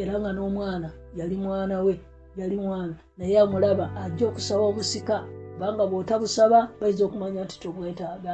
Era 0.01 0.13
nga 0.19 0.31
n'omwana 0.33 0.89
yali 1.17 1.35
mwana 1.43 1.75
we 1.85 1.93
yali 2.39 2.57
mwana. 2.57 2.95
Naye 3.17 3.39
amulaba 3.39 3.85
ajja 4.03 4.27
okusaba 4.27 4.63
obusika 4.71 5.15
kubanga 5.53 5.83
bw'otabusaba 5.89 6.59
bayinza 6.79 7.03
okumanya 7.05 7.41
nti 7.45 7.55
tobwetaaga 7.61 8.33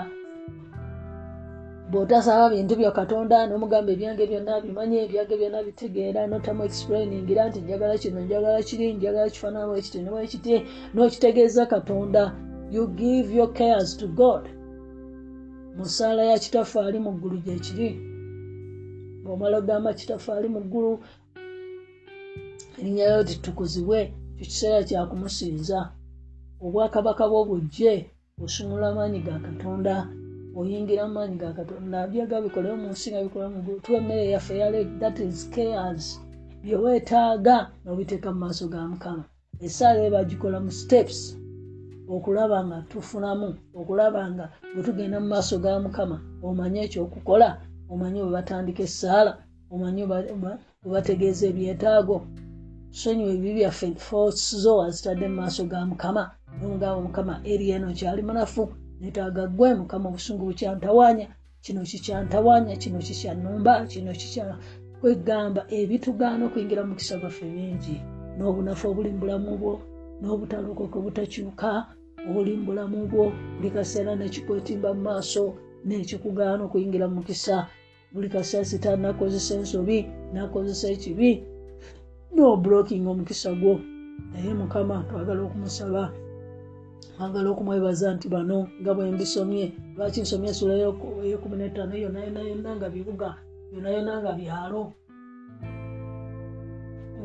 bw'otasaba 1.92 2.46
bintu 2.56 2.74
bya 2.80 2.92
katonda 3.00 3.38
n'omugamba 3.48 3.90
ebyange 3.92 4.24
byonna 4.30 4.54
bimanye 4.66 4.98
ebyange 5.06 5.36
byonna 5.40 5.60
bitegeera 5.68 6.22
notamu 6.32 6.62
explainingira 6.70 7.42
nti 7.50 7.60
njagala 7.62 7.96
kino 8.02 8.20
njagala 8.26 8.60
kiri 8.68 8.86
njagala 8.98 9.28
kifaanana 9.34 9.72
wekiti 9.72 9.98
newekiti 10.04 10.54
n'okitegeeza 10.94 11.64
katonda. 11.74 12.24
You 12.72 12.88
give 12.88 13.28
your 13.38 13.52
cares 13.54 13.98
to 13.98 14.08
god. 14.08 14.44
Mu 15.76 15.86
ssaala 15.86 16.24
ya 16.32 16.40
kitaffe 16.40 16.80
ali 16.80 17.00
mu 17.00 17.12
ggulu 17.12 17.38
gyekiri 17.46 17.90
bwomala 19.24 19.58
ogamba 19.58 19.94
kitaffe 19.94 20.32
ali 20.32 20.48
mu 20.48 20.62
ggulu 20.66 20.92
erinnya 22.80 23.06
lyo 23.12 23.24
titukuzibwe 23.30 24.00
kyo 24.36 24.46
kiseera 24.50 24.88
kyakumusinza 24.88 25.80
obwakabaka 26.66 27.24
bw'obujje 27.32 27.94
osumula 28.44 28.86
amaanyi 28.90 29.20
ga 29.26 29.36
katonda 29.48 29.96
oyingira 30.60 31.04
mu 31.08 31.14
maanyi 31.16 31.36
ga 31.42 31.50
katonda 31.58 31.98
byaga 32.12 32.36
bikolewo 32.46 32.76
mu 32.84 32.88
nsi 32.94 33.08
nga 33.12 33.22
bikolewo 33.26 33.52
mu 33.56 33.60
ggulu 33.62 33.80
tuwa 33.84 33.98
emmere 34.02 34.24
yaffe 34.34 34.54
yale 34.62 34.80
that 35.00 35.18
is 35.20 35.50
cares 35.54 36.06
byeweetaaga 36.64 37.56
nobiteeka 37.84 38.30
mu 38.34 38.40
maaso 38.44 38.66
ga 38.74 38.82
mukama. 38.92 39.24
Esaala 39.66 40.00
ebagikola 40.08 40.58
mu 40.66 40.72
steps 40.72 41.20
okulaba 42.16 42.58
nga 42.68 42.78
tufunamu 42.92 43.50
okulaba 43.80 44.22
nga 44.32 44.46
bwe 44.74 44.82
tugenda 44.86 45.18
mu 45.24 45.28
maaso 45.34 45.56
ga 45.64 45.80
mukama 45.86 46.18
omanye 46.48 46.80
ekyokukola 46.86 47.50
omanye 47.92 48.20
bwe 48.24 48.32
batandika 48.38 48.82
essaala 48.90 49.32
omanye 49.74 50.04
bwe 50.10 50.90
bategeeza 50.94 51.44
ebyetaago. 51.52 52.18
Sonyiwa 53.00 53.32
ebibi 53.36 53.54
byaffe 53.60 53.88
fozo 54.08 54.72
azitadde 54.86 55.26
mu 55.32 55.36
maaso 55.42 55.62
ga 55.72 55.80
mukama 55.90 56.24
nomugamba 56.60 57.00
mukama 57.08 57.34
eri 57.52 57.66
eno 57.76 57.88
kyali 57.98 58.22
munafu 58.28 58.64
netaaga 59.02 59.44
gwe 59.58 59.70
mukama 59.80 60.06
obusungu 60.10 60.44
bukyantawanya 60.50 61.28
kino 61.64 61.82
kikyantawanya 61.90 62.74
kino 62.82 63.00
kikyanumba 63.08 63.74
kino 63.92 64.12
kikya 64.20 64.58
kwegamba? 65.02 65.62
Ebitugaana 65.80 66.46
okuyingira 66.46 66.84
mu 66.88 66.94
kisa 67.00 67.16
gwaffe 67.22 67.46
bingi. 67.56 67.96
N'obunafu 68.38 68.84
obuli 68.90 69.10
mu 69.14 69.20
bulamu 69.22 69.52
bwo 69.62 69.74
n'obutalokoka 70.20 70.96
obutakyuka 71.00 71.70
obuli 72.28 72.52
mu 72.58 72.64
bulamu 72.68 72.98
bwo 73.12 73.26
buli 73.56 73.70
kaseera 73.76 74.12
nekikwetimba 74.16 74.90
mu 74.96 75.02
maaso 75.08 75.44
nekikugaana 75.86 76.62
okuyingira 76.64 77.06
mu 77.10 77.16
mukisa 77.20 77.56
buli 78.14 78.28
kaseera 78.34 78.66
sitaani 78.70 79.02
nakozesa 79.02 79.54
ensobi 79.60 79.98
nakozesa 80.34 80.86
ekibi. 80.96 81.32
Nobulokinga 82.36 83.10
omukisa 83.14 83.52
gwo. 83.60 83.74
Naye 84.32 84.54
mukama 84.54 84.96
twagala 85.10 85.42
okumusaba 85.48 86.04
twagala 87.16 87.48
okumwebaza 87.50 88.08
nti 88.16 88.28
bano 88.34 88.58
nga 88.82 88.92
bwembisomye 88.96 89.66
lwaki 89.96 90.20
nsomye 90.22 90.50
esula 90.52 90.74
eyokumi 91.26 91.56
netaano 91.58 91.96
yona 92.04 92.20
yona 92.26 92.42
yona 92.50 92.70
nga 92.78 92.88
bibuga 92.94 93.30
yona 93.74 93.90
yona 93.96 94.14
nga 94.22 94.32
byalo? 94.40 94.82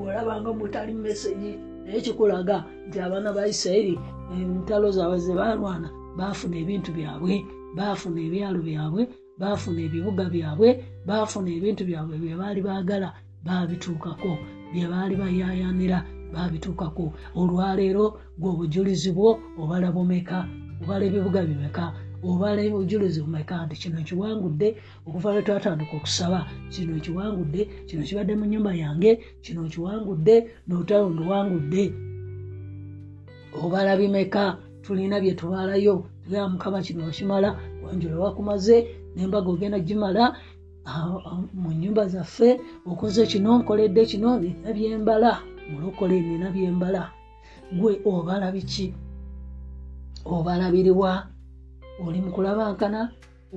Olabanga 0.00 0.50
mutali 0.58 0.92
mumesegi 0.94 1.52
naye 1.84 2.00
kikulaga 2.04 2.56
nti 2.86 2.96
abaana 3.00 3.30
ba 3.36 3.42
isirairi 3.52 3.94
entalo 4.34 4.88
zaabwe 4.96 5.18
zebalwana 5.24 5.88
bafuna 6.18 6.56
ebintu 6.62 6.90
byabwe 6.96 7.34
bafuna 7.76 8.18
ebyalo 8.26 8.60
byabwe 8.68 9.02
bafuna 9.40 9.80
ebibuga 9.86 10.24
byabwe 10.34 10.68
bafuna 11.08 11.48
ebintu 11.56 11.82
byabwe 11.88 12.14
byebaali 12.22 12.60
baagala 12.66 13.08
babituukako 13.46 14.32
byebaali 14.72 15.14
bayayanira 15.20 15.98
babituukako 16.32 17.04
olwaleero 17.40 18.06
gwe 18.38 18.48
obujulizi 18.54 19.10
bwo 19.16 19.30
obala 19.60 19.88
bumeka 19.94 20.38
obala 20.82 21.02
ebibuga 21.08 21.40
bimeka 21.48 21.84
obala 22.28 22.60
obujulizi 22.62 23.20
bumeka. 23.24 23.66
Nti 23.66 23.76
kino 23.82 23.98
kiwangudde 24.08 24.68
okuva 25.06 25.32
lwe 25.32 25.42
twatandika 25.46 25.94
okusaba. 25.96 26.40
Kino 26.72 26.94
kiwangudde 27.04 27.62
kino 27.86 28.02
kibadde 28.02 28.32
mu 28.40 28.44
nyumba 28.46 28.72
yange 28.74 29.10
kino 29.44 29.60
kiwangudde 29.72 30.34
nolutalo 30.66 31.06
nduwangudde 31.10 31.84
obala 33.62 33.96
bimeka 33.96 34.58
tulina 34.82 35.20
bye 35.20 35.34
tubalayo. 35.34 36.04
Tugera 36.22 36.48
mukama 36.48 36.82
kino 36.82 37.04
wakimala 37.04 37.50
wanjula 37.82 38.18
wakumaze 38.18 38.76
nembaga 39.16 39.48
ogenda 39.50 39.78
gimala 39.78 40.24
mu 41.54 41.70
nyumba 41.72 42.06
zaffe 42.08 42.60
okoze 42.86 43.26
kino 43.26 43.58
nkoledde 43.58 44.02
kino 44.10 44.38
nina 44.38 44.72
byembala 44.76 45.32
mulokole 45.70 46.20
nina 46.20 46.50
byembala 46.50 47.10
gwe 47.78 48.00
obala 48.04 48.52
biki? 48.52 48.94
Obala 50.24 50.70
biriwa 50.70 51.26
oli 52.04 52.20
mukulabankana 52.20 53.00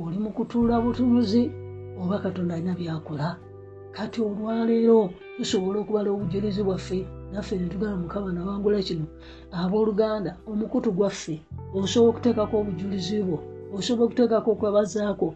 oli 0.01 0.17
mukutuula 0.17 0.81
butunuzi? 0.81 1.51
Oba 2.01 2.19
katonda 2.19 2.55
alina 2.55 2.73
byakola? 2.79 3.37
Kati 3.91 4.21
olwaleero 4.21 5.09
tusobola 5.37 5.79
okubala 5.79 6.09
obujulizi 6.11 6.61
bwaffe 6.63 6.99
naffe 7.31 7.55
netugala 7.57 7.95
mukama 7.95 8.31
nawangula 8.31 8.81
kino 8.87 9.05
abooluganda 9.51 10.31
omukutu 10.51 10.91
gwaffe 10.91 11.35
osobola 11.73 12.09
okuteekako 12.11 12.55
obujulizi 12.61 13.17
bwo 13.27 13.37
osobola 13.75 14.05
okuteekako 14.05 14.49
okwebazaako 14.51 15.27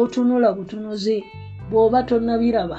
otunula 0.00 0.48
butunuzi 0.56 1.16
bw'oba 1.68 2.02
tonnabiraba 2.08 2.78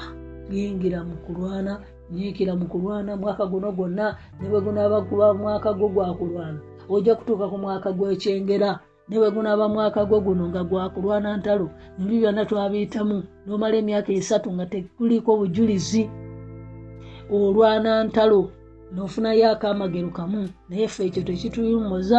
yingira 0.54 1.00
mu 1.08 1.16
kulwana 1.24 1.72
nyiikira 2.12 2.52
mu 2.56 2.66
kulwana 2.66 3.16
mwaka 3.16 3.46
guno 3.46 3.72
gwonna 3.72 4.16
ne 4.40 4.46
bwe 4.48 4.60
gunaaba 4.60 5.02
kuba 5.08 5.34
mwaka 5.34 5.72
gwo 5.72 5.88
gwakulwana 5.88 6.58
ojja 6.88 7.14
kutuuka 7.16 7.48
ku 7.48 7.56
mwaka 7.58 7.92
gw'ekyengera 7.96 8.70
ne 9.08 9.16
bwe 9.18 9.30
gunaaba 9.30 9.68
mwaka 9.68 10.04
gwo 10.04 10.20
guno 10.20 10.48
nga 10.48 10.64
gwakulwana 10.64 11.36
ntalo. 11.36 11.70
Nibyo 11.98 12.18
byonna 12.20 12.44
twabiyitamu 12.48 13.16
n'omala 13.46 13.76
emyaka 13.80 14.12
esatu 14.12 14.48
nga 14.52 14.66
tekuliko 14.66 15.30
bujulizi. 15.36 16.08
Olwana 17.32 18.04
ntalo 18.04 18.50
nofunayo 18.94 19.50
akamagero 19.52 20.08
kamu 20.14 20.48
naye 20.68 20.86
ffe 20.88 21.02
ekyo 21.08 21.22
tekituyumuza 21.26 22.18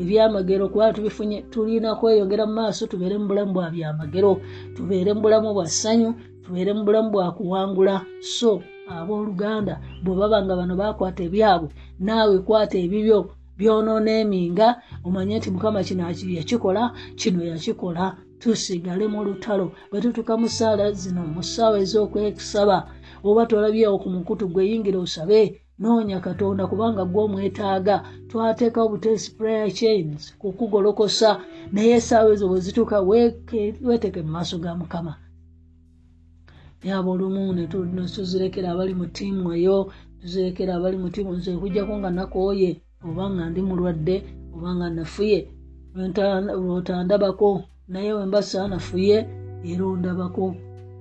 ebyamagero 0.00 0.68
kuba 0.72 0.92
tubifunye 0.94 1.42
tulina 1.52 1.94
kweyongera 1.98 2.46
mu 2.48 2.54
maaso 2.58 2.86
tubeere 2.86 3.18
mu 3.18 3.26
bulamu 3.28 3.52
bwa 3.52 3.66
byamagero. 3.74 4.32
Tubeere 4.76 5.10
mu 5.14 5.20
bulamu 5.20 5.48
bwa 5.54 5.66
ssanyu 5.66 6.14
tubeere 6.44 6.72
mu 6.72 6.82
bulamu 6.86 7.10
bwa 7.10 7.26
kuwangula. 7.36 8.02
So 8.20 8.62
abooluganda 8.88 9.74
bwe 10.04 10.14
baba 10.16 10.38
nga 10.44 10.54
bano 10.56 10.74
bakwata 10.76 11.22
ebyabwe 11.28 11.70
naawe 12.04 12.38
kwata 12.46 12.76
ebibyo 12.84 13.18
byonoona 13.58 14.10
eminga 14.22 14.68
omanye 15.06 15.38
nti 15.38 15.48
mukama 15.54 15.80
kino 15.86 16.02
yakikola 16.38 16.82
kino 17.20 17.40
yakikola. 17.44 18.04
Tusigale 18.40 19.06
mu 19.08 19.24
lutalo. 19.24 19.72
Bwe 19.90 20.00
tutuka 20.04 20.36
mu 20.36 20.48
ssaala 20.52 20.92
zino 20.92 21.22
mu 21.34 21.40
ssaawa 21.42 21.76
ez'okwekusaba 21.84 22.76
oba 23.24 23.42
tolabyewo 23.48 23.96
ku 24.02 24.08
mukutu 24.14 24.44
gweyingira 24.52 24.98
osabe 25.00 25.40
noonya 25.80 26.20
katonda 26.20 26.66
kubanga 26.66 27.04
gwomwetaaga 27.04 27.96
twateekawo 28.28 28.88
butesi 28.92 29.28
prayer 29.38 29.70
chains 29.72 30.36
kukugolokosa 30.40 31.40
naye 31.72 31.90
essaawa 31.98 32.32
ezo 32.34 32.48
bwe 32.48 32.60
zituuka 32.60 33.00
weeteeke 33.00 34.20
mu 34.22 34.30
maaso 34.36 34.58
ga 34.58 34.74
mukama 34.76 35.12
yaba 36.88 37.08
olumu 37.14 37.42
netuzirekera 37.96 38.68
abali 38.72 38.94
mu 39.00 39.06
ttiimu 39.08 39.46
eyo 39.56 39.76
tuzirekera 40.20 40.72
abali 40.76 40.96
mu 41.02 41.08
ttiimu 41.08 41.32
nze 41.38 41.50
kujjako 41.60 41.92
nga 42.00 42.10
nakooye 42.18 42.70
oba 43.06 43.24
nga 43.32 43.44
ndi 43.50 43.60
mulwadde 43.68 44.16
oba 44.54 44.70
nga 44.76 44.86
nafuye 44.96 45.38
lwotandabako 45.94 47.50
naye 47.92 48.10
wemba 48.16 48.42
saanafuye 48.42 49.16
era 49.70 49.84
ondabako 49.86 50.44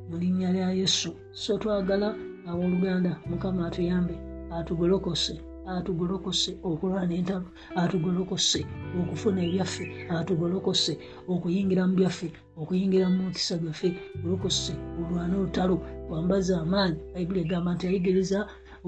mu 0.09 0.15
linnya 0.21 0.49
lya 0.55 0.69
yesu. 0.79 1.09
So 1.31 1.57
twagala 1.57 2.09
abooluganda 2.49 3.11
mukama 3.29 3.67
atuyambe 3.67 4.15
atugolokose 4.57 5.33
atugolokose 5.67 6.51
okulwana 6.63 7.13
entalo 7.19 7.47
atugolokose 7.81 8.59
okufuna 8.99 9.39
ebyaffe 9.47 9.85
atugolokose 10.15 10.93
okuyingira 11.31 11.87
mu 11.87 11.93
byaffe 11.99 12.27
okuyingira 12.61 13.05
mu 13.13 13.19
mukisa 13.25 13.55
gwaffe 13.61 13.89
golokose 14.21 14.73
olwana 14.99 15.33
olutalo 15.39 15.75
wambaza 16.11 16.53
amaanyi. 16.63 16.99
Bayibuli 17.13 17.39
egamba 17.41 17.69
nti 17.73 17.83
ayigiriza 17.87 18.39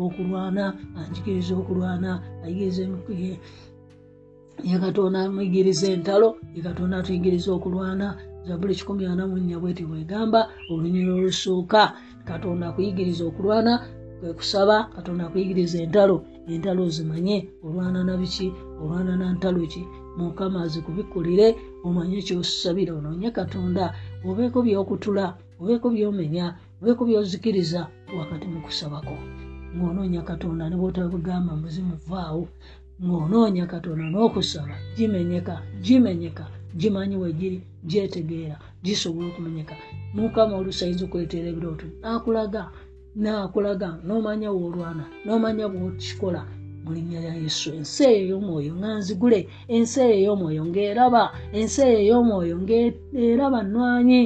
okulwana 0.04 0.64
anjigiriza 1.00 1.54
okulwana 1.62 2.10
ayigiriza 2.44 2.82
yekatonda 4.70 5.18
amuyigiriza 5.26 5.88
entalo 5.96 6.28
yekatonda 6.56 6.96
atuyigiriza 6.98 7.50
okulwana. 7.58 8.08
Zabuli 8.48 8.76
kikumi 8.80 9.06
ana 9.06 9.24
munya 9.28 9.58
bweti 9.62 9.84
bwegamba 9.90 10.40
olunyiro 10.72 11.12
olusooka 11.18 11.82
katonda 12.30 12.64
akuyigiriza 12.70 13.24
okulwana 13.26 13.74
kwekusaba 14.20 14.76
katonda 14.96 15.24
akuyigiriza 15.26 15.78
entalo 15.86 16.16
entalo 16.54 16.84
zimanye 16.96 17.38
olwana 17.66 18.00
nabiki 18.08 18.48
olwana 18.82 19.14
nantalo 19.20 19.62
ki 19.74 19.82
mukama 20.18 20.58
azikubikulire 20.66 21.48
omanye 21.88 22.22
kyosabira 22.28 22.92
onoonye 23.00 23.30
katonda 23.32 23.84
obeeko 24.28 24.58
byokutula 24.66 25.26
obeeko 25.62 25.88
byomenya 25.96 26.46
obeeko 26.82 27.02
byozikiriza 27.08 27.82
wakati 28.18 28.46
mukusabako 28.54 29.16
ngaonoonya 29.76 30.22
katonda 30.30 30.64
ne 30.70 30.76
bwotabugamba 30.80 31.52
muzimu 31.62 31.96
vaawo 32.10 32.44
ngaonoonya 33.04 33.66
katonda 33.74 34.06
n'okusaba 34.10 34.76
gimenyeka 34.96 35.56
gimenyeka 35.86 36.46
gimanyi 36.80 37.16
wegiri 37.24 37.58
gyetegeera 37.90 38.58
gisobola 38.84 39.28
okumenyeka. 39.32 39.76
Mukama 40.16 40.54
olusayinza 40.60 41.04
okuleetera 41.06 41.48
ebirooto 41.50 41.88
nakulaga 42.02 42.64
nakulaga 43.24 43.90
nomanya 44.08 44.50
woolwana 44.52 45.06
nomanya 45.26 45.66
bwokikola 45.72 46.42
mulinnya 46.86 47.20
lya 47.26 47.34
yesu 47.44 47.68
ensi 47.78 48.04
eyo 48.04 48.38
ey'omwoyo 48.38 48.72
nga 48.78 48.90
nzigule 49.00 49.40
ensi 49.76 49.98
eyo 50.06 50.16
ey'omwoyo 50.22 50.62
ngaeraba 50.70 51.24
ensi 51.58 51.80
eyo 51.82 52.00
ey'omwoyo 52.06 52.56
ngaeraba 52.64 53.60
nnwanyi. 53.66 54.22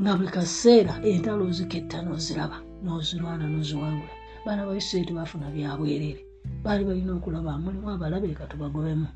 Nga 0.00 0.12
buli 0.16 0.30
kaseera 0.36 0.94
entalo 1.10 1.42
oziketta 1.50 1.98
noziraba 2.06 2.58
nozirwana 2.84 3.44
noziwangula. 3.52 4.14
Baana 4.44 4.62
baisirairi 4.68 5.08
tebafuna 5.08 5.46
byabwerere 5.54 6.22
baali 6.62 6.82
balina 6.88 7.12
okulaba 7.18 7.58
mulimu 7.62 7.88
abalabe 7.90 8.38
katubagobemu 8.38 9.08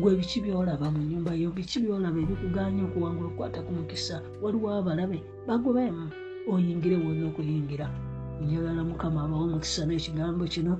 gwe 0.00 0.14
biki 0.18 0.38
byolaba 0.44 0.86
mu 0.94 1.00
nyumba 1.10 1.32
yo? 1.42 1.48
Biki 1.56 1.78
byolaba 1.82 2.18
ebikuganya 2.20 2.82
okuwangula 2.84 3.26
okukwata 3.28 3.60
ku 3.64 3.70
mukisa? 3.76 4.16
Waliwo 4.42 4.68
abalabe 4.78 5.18
bagobemu. 5.48 6.04
Oyingire 6.52 6.96
wona 7.02 7.24
okuyingira 7.30 7.86
njagala 8.40 8.82
mukama 8.84 9.18
abawo 9.24 9.44
omukisa 9.48 9.82
n'ekigambo 9.86 10.44
kino 10.54 10.72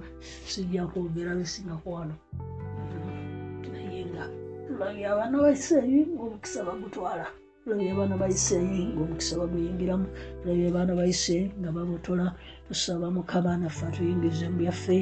sijja 0.51 0.87
kwogera 0.90 1.38
bisingako 1.38 1.87
wano 1.96 2.14
naye 3.73 4.01
nga 4.11 4.25
tulabye 4.66 5.07
abaana 5.12 5.37
baisirairi 5.44 6.01
ngaomukisa 6.14 6.64
bagutwala. 6.68 7.27
Tulabye 7.64 7.90
abaana 7.92 8.16
baisirairi 8.23 8.83
ngaomukisa 8.94 9.38
baguyingiramu. 9.40 10.07
Tulabye 10.40 10.66
abaana 10.70 10.92
baisirairi 10.99 11.53
nga 11.61 11.70
babotola 11.77 12.27
tusaba 12.68 13.07
mukama 13.16 13.57
naffe 13.61 13.87
atuyingize 13.87 14.49
mu 14.49 14.57
byaffe. 14.61 14.99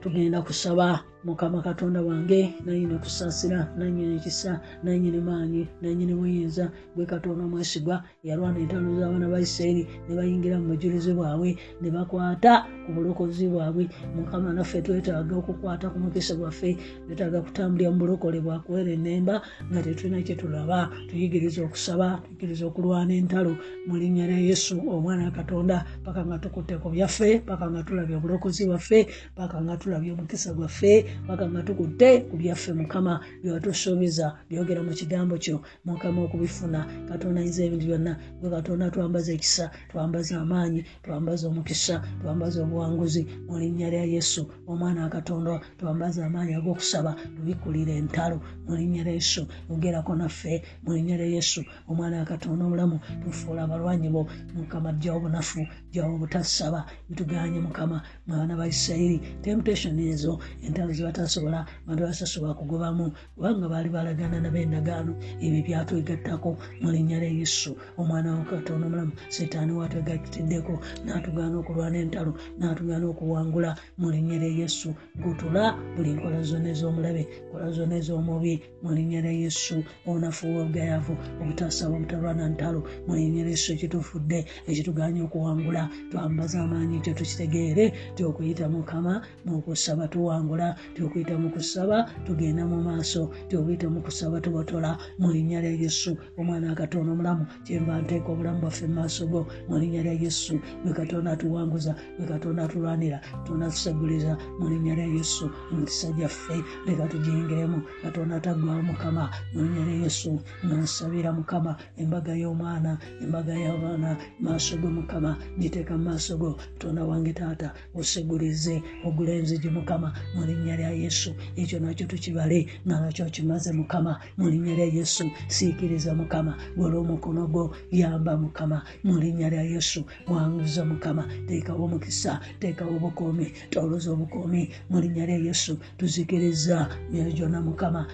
Tugenda 0.00 0.38
kusaba 0.42 1.04
mukama 1.24 1.62
katonda 1.62 2.02
wange 2.02 2.54
nanyini 2.64 2.98
kusaasira 2.98 3.72
nanyini 3.78 4.16
ekisa 4.16 4.60
nanyini 4.82 5.20
maanyi 5.20 5.68
nanyini 5.82 6.14
buyinza. 6.14 6.70
Gwe 6.94 7.06
katonda 7.06 7.44
omwesigwa 7.44 8.04
yalwana 8.22 8.58
entalo 8.58 8.94
z'abaana 8.98 9.28
ba 9.28 9.40
isirairi 9.40 9.86
ne 10.08 10.16
bayingira 10.16 10.58
mu 10.58 10.66
bujulizi 10.74 11.12
bwabwe 11.14 11.56
ne 11.80 11.90
bakwata 11.90 12.66
ku 12.86 12.92
bulokozi 12.92 13.48
bwabwe. 13.48 13.88
Mukama 14.16 14.52
naffe 14.52 14.82
twetaaga 14.82 15.36
okukwata 15.36 15.90
ku 15.90 15.98
mukisa 15.98 16.34
gwaffe 16.34 16.76
twetaaga 17.06 17.40
kutambulira 17.40 17.90
mu 17.90 17.98
bulokole 17.98 18.40
bwakuwera 18.40 18.90
enemba 18.92 19.42
nga 19.70 19.82
tetulina 19.82 20.22
kyetulaba 20.22 20.90
tuyigiriza 21.08 21.62
okusaba 21.64 22.20
tuyigiriza 22.24 22.66
okulwana 22.66 23.14
entalo. 23.14 23.56
Mu 23.86 23.96
linnya 23.96 24.26
lya 24.26 24.38
yesu 24.38 24.74
omwana 24.90 25.30
katonda 25.30 25.86
paka 26.04 26.26
nga 26.26 26.38
tukutte 26.38 26.76
ku 26.82 26.90
byaffe 26.90 27.38
paka 27.46 27.70
nga 27.70 27.82
tulabye 27.82 28.16
obulokozi 28.16 28.66
bwaffe 28.66 29.06
paka 29.34 29.62
nga 29.62 29.76
tulabye 29.76 30.12
omukisa 30.12 30.54
gwaffe 30.54 31.11
paka 31.26 31.44
nga 31.50 31.62
tukutte 31.62 32.10
ku 32.30 32.36
byaffe 32.36 32.72
mukama 32.72 33.20
byewatusuubiza 33.42 34.26
byogera 34.50 34.80
mu 34.82 34.92
kigambo 34.92 35.34
kyo. 35.38 35.56
Mukama 35.84 36.22
okubifuna 36.26 36.80
katonda 37.08 37.40
ayinza 37.40 37.64
ebintu 37.64 37.86
byonna 37.86 38.12
gwe 38.40 38.48
katonda 38.50 38.90
twambaza 38.90 39.32
ekisa 39.32 39.70
twambaza 39.90 40.40
amaanyi 40.40 40.80
twambaza 41.04 41.48
omukisa 41.48 41.94
twambaza 42.20 42.62
obuwanguzi. 42.62 43.22
Mu 43.46 43.58
linnya 43.58 43.88
lya 43.90 44.04
yesu 44.04 44.42
omwana 44.66 45.02
wakatonda 45.06 45.60
twambaza 45.78 46.26
amaanyi 46.26 46.54
ag'okusaba 46.58 47.16
tubikulira 47.36 47.92
entalo. 47.92 48.40
Mu 48.66 48.72
linnya 48.76 49.02
lya 49.06 49.14
yesu 49.18 49.42
ogerako 49.72 50.12
naffe. 50.16 50.62
Mu 50.84 50.90
linnya 50.96 51.16
lya 51.16 51.28
yesu 51.36 51.60
omwana 51.88 52.18
wakatonda 52.22 52.64
omulamu 52.64 52.96
tufuula 53.24 53.62
abalwanyi 53.64 54.08
bo. 54.08 54.22
Mukama 54.54 54.92
jjawo 54.92 55.20
bunafu 55.20 55.60
jjawo 55.90 56.14
obutasaba 56.14 56.86
bituganye 57.08 57.60
mukama 57.60 58.02
mwana 58.26 58.56
ba 58.56 58.66
isirairi 58.66 59.18
temptation 59.42 59.98
ezo 59.98 60.38
entalo 60.62 60.92
zebatasobola 61.02 61.66
bantu 61.86 62.02
basasobola 62.06 62.54
kugobamu 62.54 63.12
kubanga 63.34 63.68
baali 63.68 63.88
balagana 63.90 64.38
nabendagaano 64.40 65.12
ebyo 65.42 65.60
byatwegattako 65.66 66.50
mu 66.80 66.88
linnya 66.94 67.18
lya 67.18 67.30
yesu. 67.40 67.74
Omwana 67.98 68.38
wakatonda 68.38 68.86
omulamu 68.86 69.12
setaani 69.28 69.72
watwegatiddeko 69.74 70.74
n'atugaana 71.04 71.56
okulwana 71.58 71.98
entalo 71.98 72.32
n'atugaana 72.58 73.06
okuwangula 73.10 73.70
mu 73.98 74.08
linnya 74.14 74.38
lya 74.38 74.50
yesu. 74.60 74.94
Gutula 75.18 75.74
buli 75.96 76.14
nkola 76.14 76.42
zonna 76.42 76.70
ez'omulabe 76.70 77.22
nkola 77.50 77.66
zonna 77.74 77.94
ez'omubi 77.98 78.54
mu 78.82 78.90
linnya 78.94 79.20
lya 79.26 79.34
yesu. 79.42 79.82
Onafuwa 80.06 80.62
obugayavu 80.62 81.14
obutasaba 81.42 81.94
obutalwana 81.98 82.46
ntalo 82.54 82.80
mu 83.06 83.12
linnya 83.18 83.42
lya 83.42 83.50
yesu 83.54 83.68
ekitufudde 83.74 84.38
ekituganya 84.70 85.26
okuwangula. 85.26 85.82
Twambaza 86.10 86.62
amaanyi 86.62 87.02
ekyo 87.02 87.12
tukitegeere 87.18 87.84
tyokuyita 88.14 88.68
mukama 88.70 89.22
mukusaba 89.44 90.06
tuwangula 90.08 90.76
tyokuyita 90.94 91.38
mukusaba 91.38 92.10
tugenda 92.26 92.66
mu 92.66 92.82
maaso. 92.82 93.30
Tyokuyita 93.48 93.90
mukusaba 93.90 94.40
tubotola 94.40 94.98
mu 95.18 95.30
linnya 95.32 95.60
lya 95.60 95.70
yesu 95.72 96.16
omwana 96.38 96.68
wakatonda 96.70 97.12
omulamu 97.12 97.46
kyenva 97.64 98.02
nteeka 98.02 98.28
obulamu 98.32 98.60
bwaffe 98.60 98.86
mu 98.86 98.94
maaso 98.94 99.26
go. 99.26 99.46
Mu 99.68 99.78
linnya 99.78 100.02
lya 100.02 100.12
yesu 100.12 100.60
gwe 100.84 100.92
katonda 100.92 101.32
atuwanguza 101.32 101.94
gwe 102.18 102.26
katonda 102.26 102.64
atulwanira 102.64 103.18
katonda 103.42 103.66
atuseguliza 103.66 104.36
mu 104.60 104.68
linnya 104.70 104.94
lya 104.94 105.06
yesu 105.06 105.50
emikisa 105.72 106.12
gyaffe 106.12 106.56
leka 106.86 107.06
tugiyingiremu 107.08 107.82
katonda 108.02 108.36
ataggwawo 108.36 108.82
mukama. 108.82 109.30
Mu 109.54 109.62
linnya 109.62 109.84
lya 109.86 109.96
yesu 110.04 110.40
nansabira 110.62 111.32
mukama. 111.32 111.76
Embaga 111.96 112.34
y'omwana 112.34 112.98
embaga 113.22 113.54
y'abaana 113.54 114.16
maaso 114.40 114.76
go 114.76 114.88
mukama. 114.90 115.36
Giteeka 115.58 115.96
mu 115.98 116.04
maaso 116.10 116.36
go. 116.38 116.56
Katonda 116.78 117.04
wange 117.04 117.32
taata 117.32 117.72
osegulize 117.94 118.82
ogula 119.04 119.32
enzigi 119.32 119.68
mukama. 119.70 120.12
Mu 120.34 120.44
linnya 120.46 120.76
lya 120.82 120.90
yesu. 120.90 121.30
Ekyo 121.56 121.78
nakyo 121.78 122.06
tukibale 122.06 122.66
nga 122.86 123.00
nakyo 123.00 123.24
kimaze 123.30 123.70
mukama. 123.72 124.18
Mu 124.36 124.50
linnya 124.50 124.74
lya 124.74 124.86
yesu. 124.98 125.30
Siikiriza 125.48 126.14
mukama. 126.14 126.58
Gola 126.76 126.98
omukono 126.98 127.46
gwo 127.46 127.70
yamba 127.90 128.36
mukama. 128.36 128.82
Mu 129.04 129.18
linnya 129.22 129.50
lya 129.50 129.62
yesu. 129.62 130.04
Wanguza 130.26 130.84
mukama. 130.84 131.22
Teekawo 131.46 131.84
omukisa 131.84 132.40
teekawo 132.58 132.96
obukuumi 132.96 133.52
toloza 133.70 134.10
obukuumi 134.10 134.70
mu 134.90 135.00
linnya 135.00 135.26
lya 135.26 135.38
yesu. 135.38 135.78
Tuzikiriza. 135.98 136.88
Myoyo 137.10 137.30
gyonna 137.32 137.60
mukama. 137.62 138.06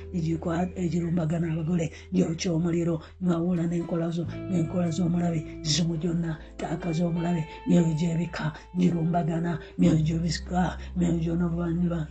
Egirumbagana 0.76 1.52
abagole 1.52 1.90
gyokya 2.12 2.52
omuliro. 2.52 3.00
Nwawula 3.20 3.66
nenkolazo 3.66 4.26
nenkola 4.50 4.90
z'omulabe 4.90 5.40
zimu 5.62 5.96
gyonna 5.96 6.38
taaka 6.56 6.92
z'omulabe 6.92 7.44
myoyo 7.66 7.94
gyebika 7.94 8.52
girumbagana 8.78 9.58
myoyo 9.78 10.00
gyobika 10.02 10.78
myoyo 10.96 11.18
gyonna 11.18 11.46
obuvanyuma 11.46 12.06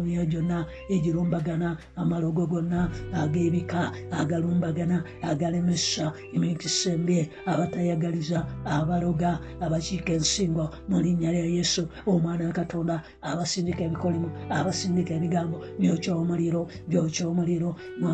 emyoyo 0.00 0.24
gyonna 0.26 0.66
egirumbagana 0.90 1.76
amalogo 1.96 2.46
gonna 2.46 2.90
ag'ebika 3.12 3.92
agalumbagana 4.10 5.04
agalemesa 5.22 6.12
emikisa 6.34 6.92
embi 6.96 7.28
abatayagaliza 7.46 8.46
abaloga 8.64 9.38
abakiika 9.60 10.12
ensingo 10.12 10.70
mu 10.88 11.00
linnya 11.00 11.32
lya 11.32 11.44
yesu. 11.46 11.88
Omwana 12.06 12.46
wa 12.46 12.52
katonda 12.52 13.02
abasindika 13.22 13.84
ebikolimu 13.84 14.28
abasindika 14.50 15.14
ebigambo 15.14 15.56
byokya 15.78 16.12
omuliro 16.16 16.68
byokya 16.88 17.24
omuliro. 17.28 17.76
Mu 18.00 18.08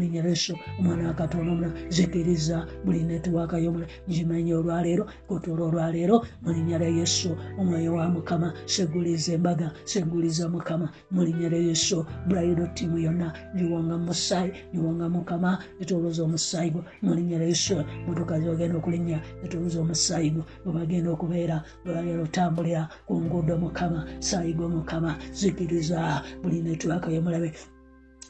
linnya 0.00 0.22
lya 0.22 0.30
yesu 0.30 0.54
omwana 0.78 1.08
wa 1.08 1.14
katonda 1.14 1.52
omuna 1.52 1.70
zikiriza 1.88 2.66
buli 2.84 3.02
netiwaaka 3.04 3.58
y'omula 3.58 3.86
ngimanya 4.08 4.56
olwaleero 4.58 5.04
kutuula 5.28 5.64
olwaleero 5.68 6.16
mu 6.42 6.50
linnya 6.52 6.78
lya 6.78 6.88
yesu. 6.88 7.36
Omwoyo 7.58 7.94
wa 7.94 8.08
mukama 8.08 8.52
seguliza 8.66 9.32
embaga 9.32 9.72
seguliza 9.84 10.48
mukama. 10.48 10.88
Mu 11.10 11.23
linnya 11.24 11.48
lya 11.48 11.58
yesu 11.58 12.06
buraido 12.26 12.66
tiimu 12.74 12.98
yonna 12.98 13.32
giwonga 13.56 13.98
musaayi 13.98 14.52
giwonga 14.72 15.08
mukama 15.08 15.58
etoloza 15.80 16.22
omusaayi 16.22 16.70
gwo. 16.70 16.84
Mu 17.02 17.14
linnya 17.14 17.38
lya 17.38 17.48
yesu. 17.48 17.76
Motokazi 18.06 18.48
ogenda 18.48 18.76
okulinnya 18.78 19.18
etoloza 19.44 19.80
omusaayi 19.80 20.30
gwo. 20.30 20.44
Webagenda 20.64 21.10
okubeera 21.10 21.56
webagenda 21.84 22.22
otambulira 22.22 22.88
ku 23.06 23.20
nguudo 23.20 23.58
mukama 23.58 24.00
saayi 24.20 24.52
gwo 24.54 24.68
mukama 24.68 25.16
zikiriza 25.32 26.22
buli 26.42 26.62
netwaka 26.62 27.10
yomulabe 27.10 27.52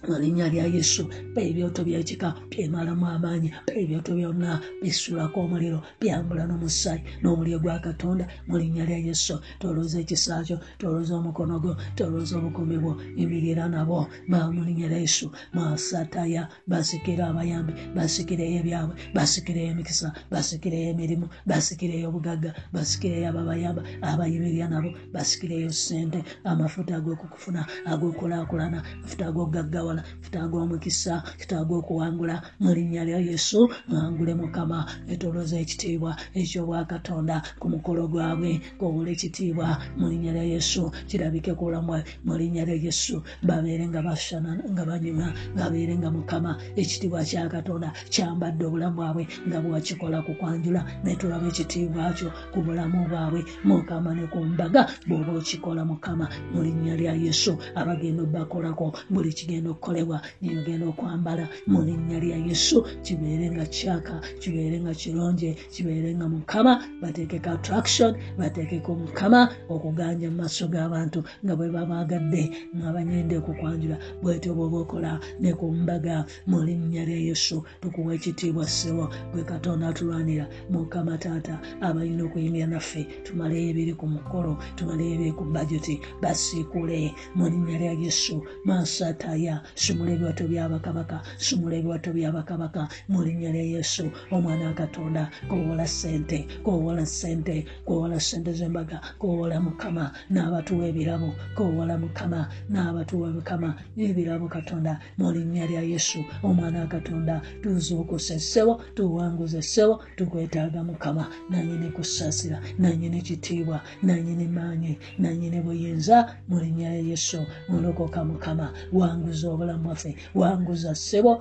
mu 0.07 0.14
linnya 0.23 0.49
lya 0.53 0.67
yesu 0.67 1.09
pa 1.35 1.40
ebyoto 1.40 1.81
byekika 1.85 2.29
byemalamu 2.51 3.07
amaanyi 3.07 3.51
pa 3.67 3.73
ebyoto 3.73 4.14
byonna 4.14 4.61
bisulako 4.83 5.40
omuliro 5.45 5.79
byambula 6.01 6.45
n'omusaayi 6.47 7.03
n'omuliro 7.23 7.59
gwa 7.64 7.79
katonda 7.81 8.25
mu 8.49 8.55
linnya 8.61 8.85
lya 8.85 8.99
yesu 9.09 9.35
tolooza 9.61 10.01
ekisa 10.05 10.45
kyo 10.47 10.59
tolooza 10.79 11.14
omukono 11.17 11.57
gwo 11.62 11.73
tolooza 11.97 12.37
obukumi 12.38 12.77
bwo 12.83 12.93
imirira 13.17 13.69
nabo 13.69 14.07
mu 14.29 14.62
linnya 14.67 14.88
lya 14.93 15.01
yesu 15.05 15.27
masataya 15.55 16.49
basikira 16.69 17.29
abayambi 17.33 17.73
basikireyo 17.97 18.57
ebyabwe 18.61 18.95
basikireyo 19.17 19.71
emikisa 19.73 20.09
basikireyo 20.33 20.87
emirimu 20.93 21.27
basikireyo 21.49 22.09
obugagga 22.11 22.51
basikireyo 22.75 23.27
ababayamba 23.33 23.83
abayimirira 24.03 24.69
nabo 24.69 24.90
basikireyo 25.14 25.71
sente 25.73 26.19
amafuta 26.45 26.97
ag'okukufuna 26.99 27.61
ag'okulaakulana 27.93 28.79
amafuta 28.83 29.25
ag'okugaggawa 29.29 29.94
okuwala 29.95 30.03
kitaaga 30.23 30.57
omukisa 30.59 31.23
kitaaga 31.39 31.75
okuwangula 31.75 32.43
mu 32.61 32.75
linnya 32.75 33.05
lya 33.05 33.19
yesu 33.19 33.69
mwangule 33.89 34.35
mukama 34.35 34.87
etoloza 35.09 35.57
ekitiibwa 35.63 36.17
ekyobwakatonda 36.35 37.37
ku 37.61 37.69
mukolo 37.69 38.09
gwabwe 38.09 38.61
kobula 38.79 39.11
ekitiibwa 39.15 39.79
mu 39.99 40.09
linnya 40.11 40.33
lya 40.33 40.45
yesu. 40.55 40.91
Kirabike 41.09 41.55
ku 41.55 41.65
bulamu 41.67 42.03
mu 42.25 42.35
linnya 42.37 42.65
lya 42.65 42.77
yesu. 42.87 43.23
Babeere 43.43 43.87
nga 43.89 44.03
bashana 44.03 44.51
nga 44.73 44.85
banyuma 44.85 45.33
babeere 45.57 45.95
nga 45.99 46.11
mukama. 46.11 46.59
Ekitiibwa 46.77 47.23
kya 47.25 47.49
katonda 47.49 47.93
kyambadde 48.11 48.65
obulamu 48.65 48.97
bwabwe 48.97 49.25
nga 49.47 49.59
bwakikola 49.63 50.19
ku 50.27 50.33
kwanjula 50.35 50.81
netulaba 51.05 51.47
ekitiibwa 51.49 52.13
kyo 52.17 52.29
ku 52.53 52.59
bulamu 52.65 53.07
bwabwe. 53.09 53.41
Mukama 53.65 54.15
ne 54.15 54.27
ku 54.33 54.39
mbaga 54.43 54.83
bw'oba 55.07 55.33
okikola 55.39 55.85
mukama 55.85 56.27
mu 56.53 56.63
linnya 56.63 56.95
lya 56.97 57.13
yesu. 57.15 57.53
Abagenda 57.75 58.23
obbakolako 58.25 58.87
buli 59.11 59.31
kigenda 59.33 59.71
okukolebwa 59.75 60.23
niyogenda 60.41 60.87
okwambala 60.87 61.45
mu 61.67 61.83
linnya 61.83 62.19
lya 62.23 62.39
yesu. 62.49 62.87
Kibeere 63.03 63.51
nga 63.51 63.67
kyaka 63.67 64.15
kibeere 64.41 64.81
nga 64.81 64.95
kirungi 64.95 65.51
kibeere 65.75 66.15
nga 66.15 66.27
mukama 66.29 66.73
bateekeko 67.03 67.51
attraction 67.51 68.15
bateekeko 68.39 68.95
mukama 68.95 69.41
okuganja 69.69 70.31
mu 70.31 70.37
maaso 70.41 70.65
g'abantu 70.73 71.21
nga 71.45 71.53
bwe 71.57 71.69
babaagadde 71.75 72.43
ngabanyende 72.77 73.35
okukwanjula. 73.41 73.97
Bwetyo 74.23 74.55
bwoba 74.55 74.79
okola 74.85 75.13
ne 75.41 75.53
ku 75.59 75.67
mbaga 75.73 76.25
mu 76.47 76.63
linnya 76.63 77.03
lya 77.09 77.21
yesu 77.29 77.57
tukuwa 77.81 78.15
ekitiibwa 78.15 78.65
ssebo. 78.67 79.11
Gwe 79.33 79.43
katonda 79.45 79.89
atulwanira 79.89 80.47
mukama 80.71 81.19
taata 81.19 81.59
abalina 81.81 82.25
okuyingira 82.25 82.67
naffe 82.67 83.03
tumaleyo 83.25 83.71
ebiri 83.71 83.93
ku 83.99 84.07
mukolo 84.07 84.57
tumaleyo 84.77 85.15
ebiri 85.15 85.33
ku 85.33 85.45
bajeti 85.45 85.95
basiikule 86.23 87.13
mu 87.35 87.45
linnya 87.51 87.77
lya 87.79 87.93
yesu. 88.05 88.43
Masataya 88.65 89.63
sumula 89.74 90.12
ebiwato 90.12 90.44
byabakabaka 90.48 91.20
sumula 91.38 91.77
ebiwato 91.77 92.12
byabakabaka 92.12 92.88
mu 93.09 93.22
linnya 93.24 93.50
lya 93.53 93.62
yesu 93.74 94.11
omwana 94.31 94.66
wa 94.66 94.74
katonda 94.74 95.31
kowola 95.48 95.87
sente 95.87 96.46
kowola 96.64 97.07
sente 97.07 97.64
kowola 97.87 98.20
sente 98.20 98.53
zembaga 98.53 99.00
kowola 99.18 99.61
mukama 99.61 100.12
n'abatuwa 100.31 100.87
ebirabo 100.90 101.35
kowola 101.57 101.98
mukama 101.98 102.48
n'abatuwa 102.70 103.29
mukama 103.37 103.74
ebirabo 103.96 104.48
katonda. 104.48 105.00
Mu 105.18 105.33
linnya 105.33 105.66
lya 105.66 105.83
yesu 105.83 106.24
omwana 106.42 106.81
wa 106.81 106.87
katonda 106.87 107.42
tuzuukusa 107.62 108.35
essebo 108.35 108.83
tuwanguza 108.94 109.59
essebo 109.59 110.03
tukwetaaga 110.16 110.85
mukama. 110.85 111.27
Nanyini 111.50 111.90
kusaasira 111.90 112.61
nanyini 112.79 113.22
kitiibwa 113.22 113.81
nanyini 114.03 114.48
maanyi 114.48 114.98
nanyini 115.18 115.61
buyinza. 115.61 116.37
Mu 116.48 116.61
linnya 116.61 116.90
lya 116.90 117.00
yesu 117.11 117.46
olokoka 117.74 118.24
mukama 118.24 118.72
wanguza 118.92 119.50
obulamu 119.55 119.83
bwaffe 119.85 120.11
wanguza 120.35 120.95
ssebo 120.95 121.33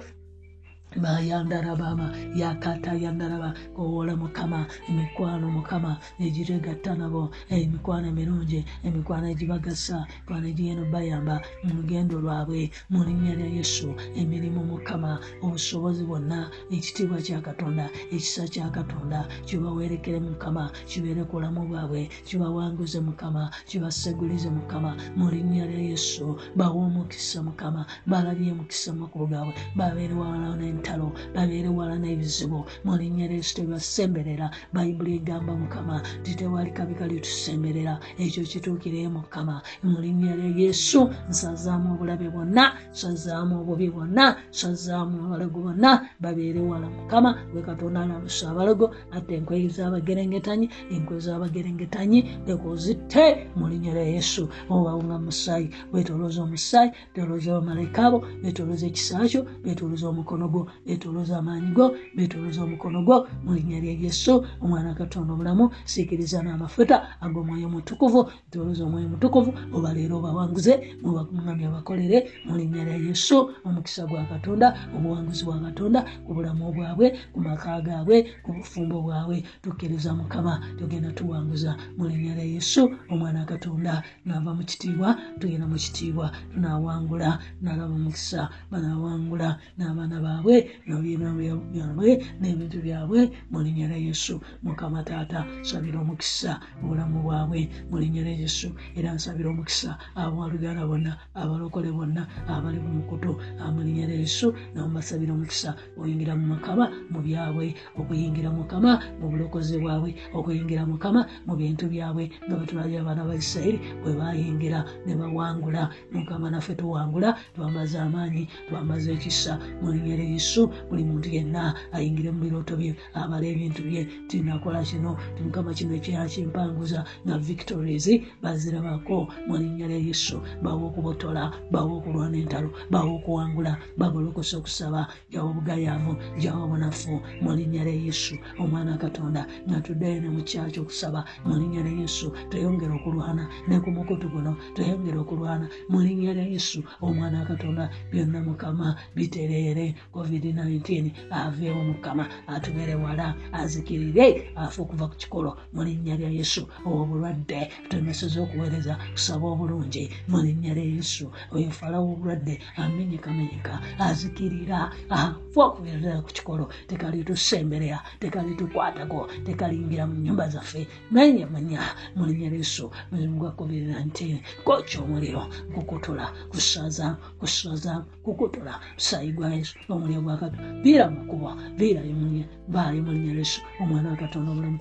bayandarabama 1.01 2.11
yakata 2.35 2.93
yandaraba 2.93 3.53
kowola 3.75 4.15
mukama 4.15 4.65
emikwano 4.89 5.49
mukama 5.51 5.97
egiregatta 6.19 6.95
nabo 6.95 7.29
emikwano 7.49 8.07
emirungi 8.11 8.65
emikwano 8.83 9.25
egibagasa 9.33 10.07
kwano 10.25 10.47
egiyenda 10.51 10.83
bayamba 10.93 11.41
mu 11.63 11.71
lugendo 11.77 12.19
lwabwe 12.19 12.71
mu 12.89 13.03
linnya 13.03 13.33
lya 13.39 13.49
yesu 13.57 13.93
emirimu 14.15 14.61
mukama 14.71 15.19
obusobozi 15.41 16.03
bwonna 16.03 16.49
ekitiibwa 16.71 17.17
kya 17.25 17.41
katonda 17.41 17.85
ekisa 18.11 18.47
kya 18.53 18.69
katonda 18.69 19.27
kibawerekere 19.47 20.19
mukama 20.19 20.71
kibeere 20.89 21.23
ku 21.23 21.33
bulamu 21.39 21.67
bwabwe 21.67 22.09
kibawanguze 22.27 22.99
mukama 22.99 23.49
kibasegulize 23.67 24.49
mukama 24.49 24.95
mu 25.17 25.29
linnya 25.31 25.65
lya 25.65 25.81
yesu 25.91 26.37
bawe 26.55 26.77
omukisa 26.87 27.43
mukama 27.43 27.85
balabye 28.07 28.53
mukisa 28.53 28.93
mu 28.93 28.99
makubo 29.07 29.25
gaabwe 29.27 29.53
babeere 29.75 30.13
wawalawo 30.13 30.55
n'entalo 30.83 31.11
babeere 31.35 31.69
wala 31.71 31.95
n'ebizibu 31.97 32.65
mu 32.83 32.93
linnya 32.99 33.27
lya 33.27 33.37
yesu 33.39 33.55
tebasemberera 33.55 34.51
bayibuli 34.73 35.15
egamba 35.15 35.55
mukama 35.55 36.01
titewali 36.23 36.71
kabi 36.75 36.93
kalitusemberera 36.99 37.99
ekyo 38.19 38.43
kituukireyo 38.43 39.09
mukama 39.09 39.61
mu 39.83 39.99
linnya 40.03 40.35
lya 40.35 40.51
yesu 40.61 41.09
nsazaamu 41.29 41.95
obulabe 41.95 42.27
bwonna 42.29 42.75
nsazaamu 42.91 43.53
obubi 43.61 43.87
bwonna 43.89 44.35
nsazaamu 44.51 45.15
abalago 45.25 45.59
bonna 45.65 45.91
babeere 46.19 46.59
wala 46.59 46.87
mukama 46.89 47.31
gwe 47.51 47.61
katonda 47.63 48.01
alamusa 48.03 48.51
abalago 48.51 48.91
ate 49.15 49.31
enkweyi 49.39 49.67
z'abagerengetanyi 49.75 50.67
enkwe 50.91 51.15
z'abagerengetanyi 51.25 52.19
leka 52.47 52.67
ozitte 52.67 53.47
mu 53.55 53.65
linnya 53.71 53.93
lya 53.95 54.05
yesu 54.19 54.43
obawunga 54.69 55.17
musaayi 55.25 55.67
wetolooza 55.93 56.43
omusaayi 56.43 56.91
betolooza 57.15 57.49
abamalayika 57.55 58.01
abo 58.07 58.19
betolooza 58.43 58.85
ekisa 58.91 59.23
kyo 59.31 59.41
betolooza 59.63 60.05
omukono 60.11 60.45
gwo 60.51 60.63
betolooza 60.85 61.37
amaanyi 61.39 61.71
go 61.71 61.95
betolooza 62.15 62.63
omukono 62.63 63.03
gwo 63.03 63.27
mu 63.43 63.53
linnya 63.55 63.79
lya 63.79 63.93
yesu 64.03 64.45
omwana 64.61 64.89
wa 64.89 64.95
katonda 64.95 65.33
obulamu 65.33 65.71
siikiriza 65.85 66.43
n'amafuta 66.43 67.19
ag'omwoyo 67.21 67.69
mutukuvu 67.69 68.29
betolooza 68.49 68.83
omwoyo 68.85 69.07
mutukuvu 69.09 69.49
obaleero 69.75 70.17
obawanguze 70.17 70.73
mubamwami 71.01 71.63
abakolere 71.65 72.17
mu 72.45 72.57
linnya 72.57 72.83
lya 72.87 72.97
yesu 73.07 73.51
omukisa 73.65 74.05
gwa 74.05 74.23
katonda 74.25 74.67
obuwanguzi 74.95 75.43
bwa 75.45 75.59
katonda 75.59 75.99
ku 76.25 76.33
bulamu 76.33 76.71
bwabwe 76.73 77.07
ku 77.33 77.39
maka 77.41 77.81
gaabwe 77.81 78.17
ku 78.43 78.53
bufumbo 78.53 79.01
bwabwe. 79.01 79.43
Tukkiriza 79.61 80.13
mukama 80.13 80.61
tugenda 80.77 81.11
tuwanguza. 81.11 81.75
Mu 81.97 82.07
linnya 82.07 82.35
lya 82.35 82.43
yesu 82.45 82.91
omwana 83.09 83.39
wa 83.39 83.45
katonda 83.45 84.03
nava 84.25 84.53
mu 84.53 84.63
kitiibwa 84.63 85.17
tugenda 85.39 85.67
mu 85.67 85.75
kitiibwa 85.75 86.31
tunawangula 86.53 87.39
nalaba 87.61 87.93
omukisa 87.93 88.49
banawangula 88.71 89.57
n'abaana 89.77 90.17
baabwe 90.21 90.62
byabwe 90.85 92.09
n'ebintu 92.41 92.77
byabwe 92.85 93.19
mu 93.51 93.57
linnya 93.63 93.87
lya 93.91 93.99
yesu 94.09 94.41
mukama 94.63 95.03
taata 95.03 95.45
sabira 95.63 95.99
omukisa 96.03 96.59
obulamu 96.83 97.23
bwabwe 97.25 97.59
mu 97.89 97.95
linnya 98.01 98.21
lya 98.27 98.35
yesu 98.43 98.67
era 98.97 99.09
nsabira 99.15 99.49
omukisa 99.53 99.89
abaluganda 100.15 100.83
bonna 100.89 101.11
abalokole 101.35 101.89
bonna 101.91 102.23
abali 102.47 102.79
mu 102.83 102.89
mukutu 103.01 103.31
mu 103.73 103.79
linnya 103.85 104.05
lya 104.09 104.17
yesu 104.23 104.47
namubasabira 104.75 105.31
omukisa 105.33 105.69
oyingira 105.99 106.33
mu 106.39 106.45
mukama 106.53 106.85
mu 107.11 107.19
byabwe 107.25 107.65
okuyingira 107.99 108.49
mukama 108.57 108.91
mu 109.19 109.25
bulokozi 109.31 109.75
bwabwe 109.81 110.11
okuyingira 110.37 110.83
mukama 110.85 111.21
mu 111.47 111.53
bintu 111.59 111.85
byabwe 111.93 112.23
nga 112.47 112.55
batulagira 112.59 113.01
abaana 113.03 113.23
ba 113.27 113.33
isirayiri 113.35 113.79
bwe 114.03 114.11
bayingira 114.19 114.79
ne 115.05 115.13
bawangula 115.19 115.83
mukama 116.13 116.47
naffe 116.53 116.73
tuwangula 116.79 117.29
twambaza 117.55 117.97
amaanyi 118.07 118.43
twambaza 118.67 119.09
ekisa 119.15 119.53
mu 119.81 119.87
linnya 119.93 120.15
lya 120.19 120.27
yesu 120.35 120.52
yesu 120.53 120.69
buli 120.89 121.03
muntu 121.03 121.29
yenna 121.29 121.73
ayingire 121.91 122.31
mu 122.31 122.45
birooto 122.45 122.77
bye 122.77 122.93
abala 123.13 123.45
ebintu 123.45 123.81
bye 123.83 124.05
tinakola 124.29 124.83
kino. 124.85 125.17
Timukama 125.35 125.73
kino 125.73 125.97
kyakimpanguza 125.97 127.05
nga 127.25 127.37
victories 127.37 128.05
bazirabako 128.41 129.33
mu 129.47 129.57
linnya 129.57 129.87
lya 129.89 129.97
yesu. 129.97 130.37
Bawa 130.61 130.93
okubotola 130.93 131.51
bawa 131.71 131.97
okulwana 131.97 132.37
entalo 132.37 132.69
bawa 132.91 133.17
okuwangula 133.17 133.77
bagolokosa 133.97 134.57
okusaba 134.57 135.07
jawa 135.31 135.49
obugayaavu 135.49 136.13
jawa 136.37 136.63
obunafu 136.65 137.17
mu 137.41 137.51
linnya 137.57 137.83
lya 137.83 137.95
yesu. 138.05 138.37
Omwana 138.61 138.97
katonda 138.97 139.47
nga 139.67 139.81
tuddayo 139.81 140.21
ne 140.21 140.29
mukyaki 140.29 140.79
okusaba 140.79 141.25
mu 141.45 141.57
linnya 141.57 141.81
lya 141.81 142.05
yesu 142.05 142.29
tweyongera 142.49 142.93
okulwana 143.01 143.49
ne 143.67 143.79
ku 143.81 143.89
mukutu 143.89 144.29
guno 144.29 144.53
tweyongera 144.77 145.17
okulwana 145.19 145.65
mu 145.89 145.97
linnya 146.01 146.33
lya 146.37 146.45
yesu. 146.45 146.83
Omwana 147.01 147.41
katonda 147.45 147.89
byonna 148.11 148.39
mukama 148.45 148.95
bitereere 149.15 149.95
covid-19 150.33 151.11
aveewo 151.31 151.83
mukama 151.83 152.29
atubere 152.47 152.95
wala 152.95 153.35
azikirire 153.51 154.51
afe 154.55 154.81
okuva 154.81 155.07
ku 155.07 155.15
kikolo. 155.15 155.57
Mu 155.73 155.83
linnya 155.83 156.15
lya 156.17 156.29
yesu 156.29 156.67
obulwadde 156.85 157.69
tumeseza 157.89 158.41
okuweereza 158.41 158.97
kusaba 159.13 159.45
obulungi. 159.53 160.09
Mu 160.27 160.41
linnya 160.41 160.73
lya 160.73 160.83
yesu 160.83 161.29
oyo 161.53 161.71
falawo 161.71 162.13
obulwadde 162.13 162.59
amenyekamenyeka 162.77 163.73
azikirira 163.99 164.91
afe 165.09 165.59
okuweereza 165.59 166.21
ku 166.25 166.29
kikolo. 166.33 166.65
Tekalitusemberea 166.87 167.99
tekalitukwatako 168.19 169.29
tekalingira 169.45 170.07
mu 170.09 170.15
nyumba 170.25 170.49
zaffe. 170.49 170.87
Menyamanya 171.11 171.81
mu 172.15 172.25
linnya 172.25 172.49
lya 172.49 172.57
yesu 172.57 172.89
muzimu 173.11 173.37
gwa 173.39 173.51
covid-19 173.51 174.39
koca 174.65 174.97
omuliro 175.03 175.43
kukutula 175.73 176.25
kusaza 176.51 177.17
kusaza 177.39 178.05
kukutula 178.23 178.79
sayigwa 178.97 179.53
yesu 179.53 179.75
omuliro 179.89 180.22
gwakatu 180.23 180.57
biira 180.83 181.05
mukubo 181.13 181.47
biirayo 181.77 182.13
mulinnya 182.19 182.45
baayo 182.73 182.99
mu 183.05 183.11
linnya 183.11 183.33
lya 183.33 183.43
yesu 183.43 183.59
omwana 183.81 184.09
wa 184.11 184.17
katonda 184.21 184.49
obulamu 184.51 184.79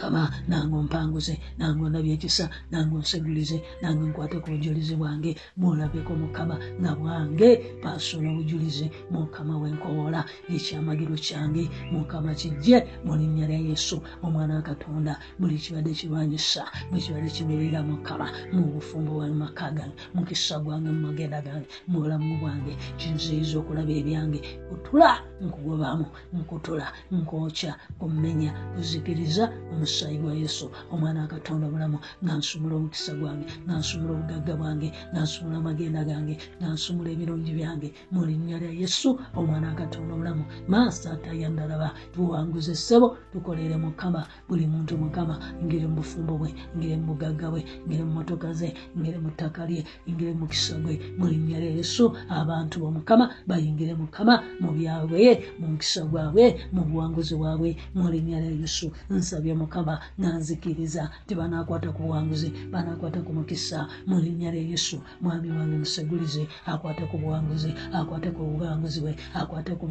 kama 0.00 0.22
nange 0.48 0.74
ompanguze 0.80 1.34
nange 1.58 1.80
ondabye 1.86 2.12
ekisa 2.16 2.44
nange 2.70 2.94
onsegulize 2.96 3.56
nange 3.82 4.02
nkwate 4.08 4.36
ku 4.42 4.48
bujulizi 4.52 4.94
bwange 4.96 5.30
mulabeko 5.60 6.12
mukama 6.22 6.56
nga 6.80 6.92
bwange 6.98 7.48
pasona 7.82 8.26
obujulizi 8.32 8.86
mukama 9.12 9.54
wenkowola 9.62 10.20
ekyamagiro 10.54 11.14
kyange 11.26 11.64
mukama 11.92 12.30
kijje 12.40 12.76
mu 13.04 13.12
linnya 13.18 13.46
lya 13.50 13.60
yesu 13.68 13.96
omwana 14.24 14.54
wa 14.56 14.62
katonda. 14.62 15.12
Buli 15.38 15.56
kibadde 15.62 15.92
kirwanyisa 15.98 16.62
buli 16.90 17.02
kibadde 17.04 17.30
kimirira 17.36 17.80
mukama 17.82 18.26
mu 18.52 18.62
bufumbo 18.72 19.10
bwange 19.20 19.34
maka 19.36 19.66
gange 19.76 19.96
mukisa 20.14 20.58
gwange 20.64 20.88
mu 20.90 21.00
magenda 21.06 21.38
gange 21.46 21.66
mu 21.88 22.00
bulamu 22.00 22.38
bwange. 22.40 22.72
Kinziyiza 22.98 23.58
okulaba 23.60 23.92
ebyange 24.00 24.40
kutula 24.68 25.10
nkugobamu 25.44 26.06
nkutula 26.32 26.86
nkwokya 27.12 27.72
kumenya 27.98 28.50
kuzikiriza 28.74 29.44
omusaayi 29.90 30.18
gwa 30.22 30.34
yesu 30.34 30.70
omwana 30.92 31.20
wakatonda 31.26 31.66
obulamu 31.66 31.98
nga 32.22 32.34
nsumula 32.38 32.74
omukisa 32.78 33.12
gwange 33.18 33.44
nga 33.66 33.74
nsumula 33.80 34.12
obugagga 34.14 34.54
bwange 34.60 34.88
nga 35.10 35.20
nsumula 35.26 35.56
amagenda 35.58 36.00
gange 36.08 36.34
nga 36.58 36.68
nsumula 36.74 37.08
ebirungi 37.10 37.50
byange. 37.58 37.88
Mu 38.12 38.20
linnya 38.28 38.56
lya 38.62 38.70
yesu 38.82 39.08
omwana 39.38 39.66
wakatonda 39.70 40.12
obulamu 40.14 40.44
maaso 40.70 41.06
atayandalaba 41.14 41.88
tuwanguze 42.14 42.74
ssebo 42.78 43.06
tukolere 43.32 43.76
mukama 43.84 44.20
buli 44.48 44.66
muntu 44.72 44.92
mukama 45.02 45.34
ngire 45.64 45.86
mu 45.90 45.96
bufumbo 45.98 46.32
bwe 46.40 46.50
ngire 46.76 46.94
mu 47.02 47.04
bugagga 47.10 47.46
bwe 47.52 47.62
ngire 47.86 48.02
mu 48.06 48.12
motoka 48.18 48.48
ze 48.58 48.68
ngire 48.98 49.18
mu 49.18 49.30
ttaka 49.34 49.62
lye 49.66 49.82
ngire 50.06 50.32
mu 50.38 50.46
kisa 50.52 50.74
gwe. 50.82 50.94
Mu 51.18 51.24
linnya 51.30 51.58
lya 51.62 51.72
yesu 51.78 52.04
abantu 52.30 52.74
bomukama 52.82 53.24
bayingire 53.48 53.94
mukama 53.98 54.34
mu 54.62 54.70
byabwe 54.76 55.42
mu 55.58 55.66
mukisa 55.74 56.00
gwabwe 56.10 56.44
mu 56.74 56.80
buwanguzi 56.88 57.34
bwabwe. 57.40 57.70
Mu 57.96 58.06
linnya 58.12 58.38
lya 58.44 58.54
yesu 58.62 58.86
nsabye 59.10 59.52
mukama 59.58 59.69
nanzikiriza 60.18 61.10
tibanakwata 61.26 61.92
ku 61.92 62.02
buwanguzi 62.02 62.50
banakwata 62.72 63.20
ku 63.22 63.32
mukisa. 63.32 63.88
Mu 64.06 64.18
linnya 64.20 64.50
lya 64.52 64.62
yesu 64.62 65.00
mwami 65.20 65.50
wange 65.50 65.76
musegulize 65.78 66.48
akwate 66.66 67.04
ku 67.10 67.18
buwanguzi 67.18 67.70
akwate 67.92 68.30
ku 68.34 68.42
buwanguzi 68.44 69.00
bwe 69.00 69.12
akwate 69.34 69.72
ku 69.78 69.86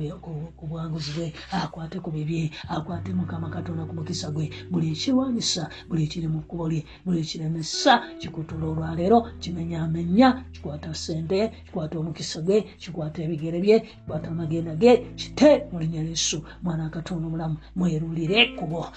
buwanguzi 0.67 1.11
bwe 1.15 1.27
akwate 1.51 1.99
ku 1.99 2.11
bibye 2.11 2.51
akwate 2.69 3.13
mukama 3.13 3.49
katonda 3.49 3.85
ku 3.85 3.93
mukisa 3.95 4.31
gwe. 4.31 4.49
Buli 4.71 4.91
ekirwanyisa 4.91 5.69
buli 5.89 6.03
ekiri 6.03 6.27
mu 6.27 6.41
kkubo 6.43 6.67
lye 6.69 6.81
buli 7.05 7.19
ekiremesa 7.23 7.93
kikutula 8.19 8.65
olwaleero 8.67 9.19
kimenyamenya 9.39 10.43
kikwata 10.53 10.93
sente 10.93 11.39
kikwata 11.65 11.99
omukisa 11.99 12.41
gwe 12.41 12.61
kikwata 12.81 13.23
ebigere 13.23 13.59
bye 13.63 13.79
kikwata 13.79 14.27
amagenda 14.31 14.75
ge 14.75 14.93
kite 15.15 15.67
mu 15.71 15.79
linnya 15.79 16.01
lya 16.03 16.09
yesu. 16.09 16.43
Mwana 16.63 16.83
wa 16.83 16.89
katonda 16.89 17.27
omulamu 17.27 17.57
mwerulire 17.75 18.35
ekkubo 18.43 18.87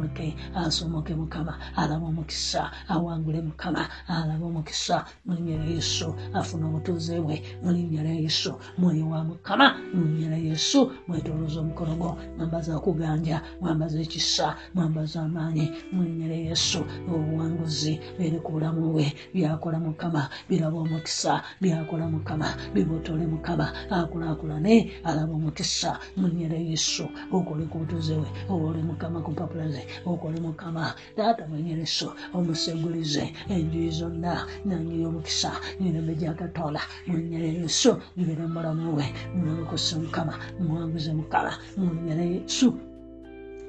ayisomoke 0.00 0.36
asomoke 0.54 1.14
mukama 1.14 1.58
alaba 1.76 2.06
omukisa 2.06 2.70
awangule 2.88 3.42
mukama 3.42 3.88
alaba 4.08 4.46
omukisa 4.46 5.04
mu 5.26 5.34
linnya 5.34 5.56
lya 5.58 5.74
yesu 5.76 6.14
afuna 6.32 6.66
obutuuze 6.68 7.20
bwe 7.20 7.42
mu 7.62 7.72
linnya 7.72 8.02
lya 8.02 8.14
yesu 8.14 8.54
mwoyo 8.78 9.08
wa 9.08 9.24
mukama 9.24 9.76
mu 9.94 10.04
linnya 10.04 10.28
lya 10.28 10.38
yesu 10.38 10.92
mwetoloza 11.08 11.60
omukono 11.60 11.94
gwo 11.96 12.16
mwambaza 12.36 12.76
okuganja 12.76 13.42
mwambaza 13.60 14.00
ekisa 14.00 14.56
mwambaza 14.74 15.22
amaanyi 15.22 15.72
mu 15.92 16.02
linnya 16.02 16.28
lya 16.28 16.40
yesu 16.50 16.80
obuwanguzi 17.12 18.00
biri 18.18 18.38
ku 18.40 18.52
bulamu 18.52 18.92
bwe 18.92 19.12
byakola 19.34 19.78
mukama 19.80 20.28
biraba 20.48 20.78
omukisa 20.78 21.42
byakola 21.60 22.08
mukama 22.08 22.48
bibotole 22.74 23.26
mukama 23.26 23.66
akulaakulane 23.90 24.74
alaba 25.04 25.32
omukisa 25.34 25.98
mu 26.16 26.28
linnya 26.28 26.48
lya 26.48 26.60
yesu 26.70 27.04
okole 27.32 27.64
ku 27.70 27.78
butuuze 27.78 28.14
bwe 28.16 28.28
obole 28.48 28.82
mukama 28.82 29.20
ku 29.24 29.30
mpapula 29.32 29.68
ze 29.68 29.82
okole 30.06 30.40
mukama 30.40 30.94
taata 31.16 31.44
yesu 31.66 32.06
omusegulize 32.34 33.24
enjuyi 33.54 33.90
zonna 33.98 34.46
nanjuyi 34.64 35.04
omukisa 35.10 35.50
emirembe 35.78 36.14
gya 36.20 36.32
katonda 36.40 36.80
mu 37.06 37.16
linnya 37.18 37.38
lya 37.42 37.52
yesu 37.60 37.90
bibere 38.16 38.42
mu 38.46 38.54
bulamu 38.54 38.92
bwe 38.96 39.06
mulokose 39.34 39.96
mukama 40.02 40.34
muwanguze 40.60 41.10
mukama 41.18 41.52
mu 41.78 41.86
linnya 41.94 42.14
lya 42.18 42.26
yesu 42.34 42.89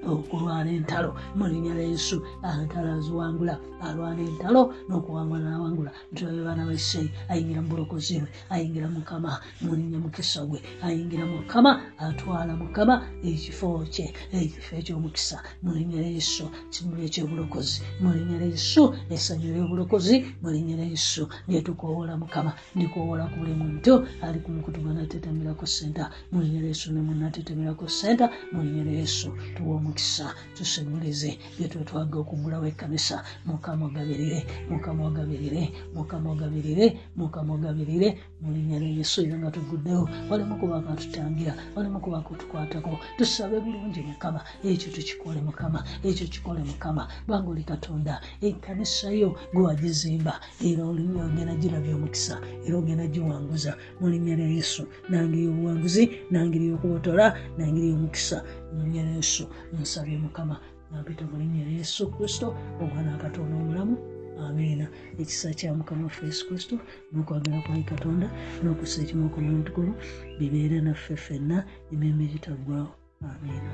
okulwana 0.08 0.72
entalo. 0.72 1.16
Mu 1.36 1.48
linnya 1.48 1.74
lya 1.74 1.88
yesu 1.94 2.22
entalo 2.44 2.88
aziwangula 2.98 3.60
alwana 3.82 4.22
entalo 4.22 4.74
n'okuwangula 4.90 5.42
n'awangula. 5.50 5.92
Ntulabe 6.12 6.42
baana 6.44 6.66
ba 6.66 6.74
isirayiri 6.74 7.14
ayingira 7.30 7.62
mu 7.62 7.70
bulokozi 7.70 8.20
bwe 8.22 8.30
ayingira 8.50 8.88
mukama 8.90 9.40
mu 9.62 9.76
linnya 9.76 10.00
mukisa 10.00 10.46
gwe 10.46 10.60
ayingira 10.84 11.26
mukama 11.26 11.72
atwala 11.98 12.54
mukama 12.58 12.94
ekifo 13.24 13.86
kye 13.94 14.14
ekifo 14.32 14.76
ekyomukisa. 14.80 15.38
Mu 15.64 15.74
linnya 15.74 16.02
lya 16.02 16.12
yesu 16.18 16.44
kimuli 16.72 17.06
ekyobulokozi. 17.08 17.82
Mu 18.02 18.10
linnya 18.14 18.38
lya 18.42 18.48
yesu 18.54 18.94
essanyu 19.10 19.54
ly'obulokozi. 19.56 20.16
Mu 20.42 20.50
linnya 20.52 20.76
lya 20.78 20.88
yesu 20.94 21.24
lyetukoowola 21.48 22.18
mukama 22.18 22.52
ndikoowola 22.76 23.26
ku 23.32 23.36
buli 23.40 23.54
muntu 23.54 24.06
ali 24.22 24.40
ku 24.44 24.50
mukutu 24.52 24.82
gwanatetemerako 24.82 25.66
senta 25.66 26.12
mu 26.32 26.42
linnya 26.42 26.62
lya 26.62 26.68
yesu 26.74 26.94
ne 26.94 27.02
munatetemerako 27.02 27.88
senta 27.90 28.30
mu 28.52 28.62
linnya 28.64 28.84
lya 28.84 28.94
yesu 29.02 29.30
tuwa 29.58 29.82
omukisa 29.92 30.34
tusemulize 30.56 31.38
byetwetwaga 31.60 32.20
okugulawo 32.24 32.66
ekkanisa. 32.72 33.24
Mukama 33.46 33.86
ogabirire 33.92 34.40
mukama 34.72 35.04
ogabirire 35.08 35.64
mukama 35.96 36.32
ogabirire 36.32 36.86
mukama 37.20 37.54
ogabirire. 37.54 38.10
Mu 38.42 38.52
linnya 38.56 38.80
lya 38.80 38.90
yesu 38.98 39.22
era 39.22 39.38
nga 39.38 39.52
tuguddewo 39.52 40.10
walemu 40.30 40.56
kuba 40.58 40.82
katutangira 40.82 41.54
walemu 41.76 42.00
kuba 42.00 42.22
kutukwatako 42.22 43.00
tusabe 43.18 43.60
bulungi 43.60 44.02
mukama 44.02 44.40
ekyo 44.64 44.90
tukikole 44.96 45.42
mukama 45.42 45.84
ekyo 46.04 46.28
kikole 46.28 46.64
mukama. 46.64 47.08
Banga 47.28 47.50
oli 47.52 47.64
katonda 47.64 48.22
ekkanisa 48.42 49.12
yo 49.12 49.36
gwe 49.54 49.64
wagizimba 49.64 50.40
era 50.64 50.84
oli- 50.86 51.12
ogenda 51.22 51.56
girabya 51.56 51.96
omukisa 51.96 52.40
era 52.66 52.78
ogenda 52.78 53.08
giwanguza. 53.08 53.76
Mu 54.00 54.10
linnya 54.10 54.36
lya 54.40 54.48
yesu 54.48 54.88
nangeri 55.10 55.48
obuwanguzi 55.52 56.04
nangeri 56.32 56.72
okubotola 56.74 57.38
nangeri 57.58 57.92
omukisa 57.94 58.42
mu 58.74 58.84
linnya 58.84 59.04
lya 59.04 59.16
yesu 59.20 59.44
nsabye 59.74 60.18
mukama 60.18 60.56
nampita 60.92 61.24
mu 61.30 61.36
linnya 61.42 61.64
lya 61.68 61.78
yesu 61.80 62.12
kristo 62.14 62.56
omwana 62.82 63.12
wa 63.12 63.18
katonda 63.24 63.54
omulamu 63.62 63.96
amiina. 64.42 64.88
Ekisa 65.22 65.54
kya 65.54 65.74
mukama 65.74 66.04
waffe 66.04 66.26
yesu 66.26 66.48
kristo 66.48 66.76
n'okwagala 67.12 67.62
kwali 67.66 67.84
katonda 67.84 68.28
n'okussa 68.64 69.02
ekimu 69.04 69.30
ku 69.34 69.40
muntu 69.42 69.70
guno 69.76 69.94
bibeere 70.40 70.82
naffe 70.82 71.16
ffenna 71.16 71.58
emirembe 71.92 72.26
gitaggwawo 72.34 72.90
amiina 73.22 73.72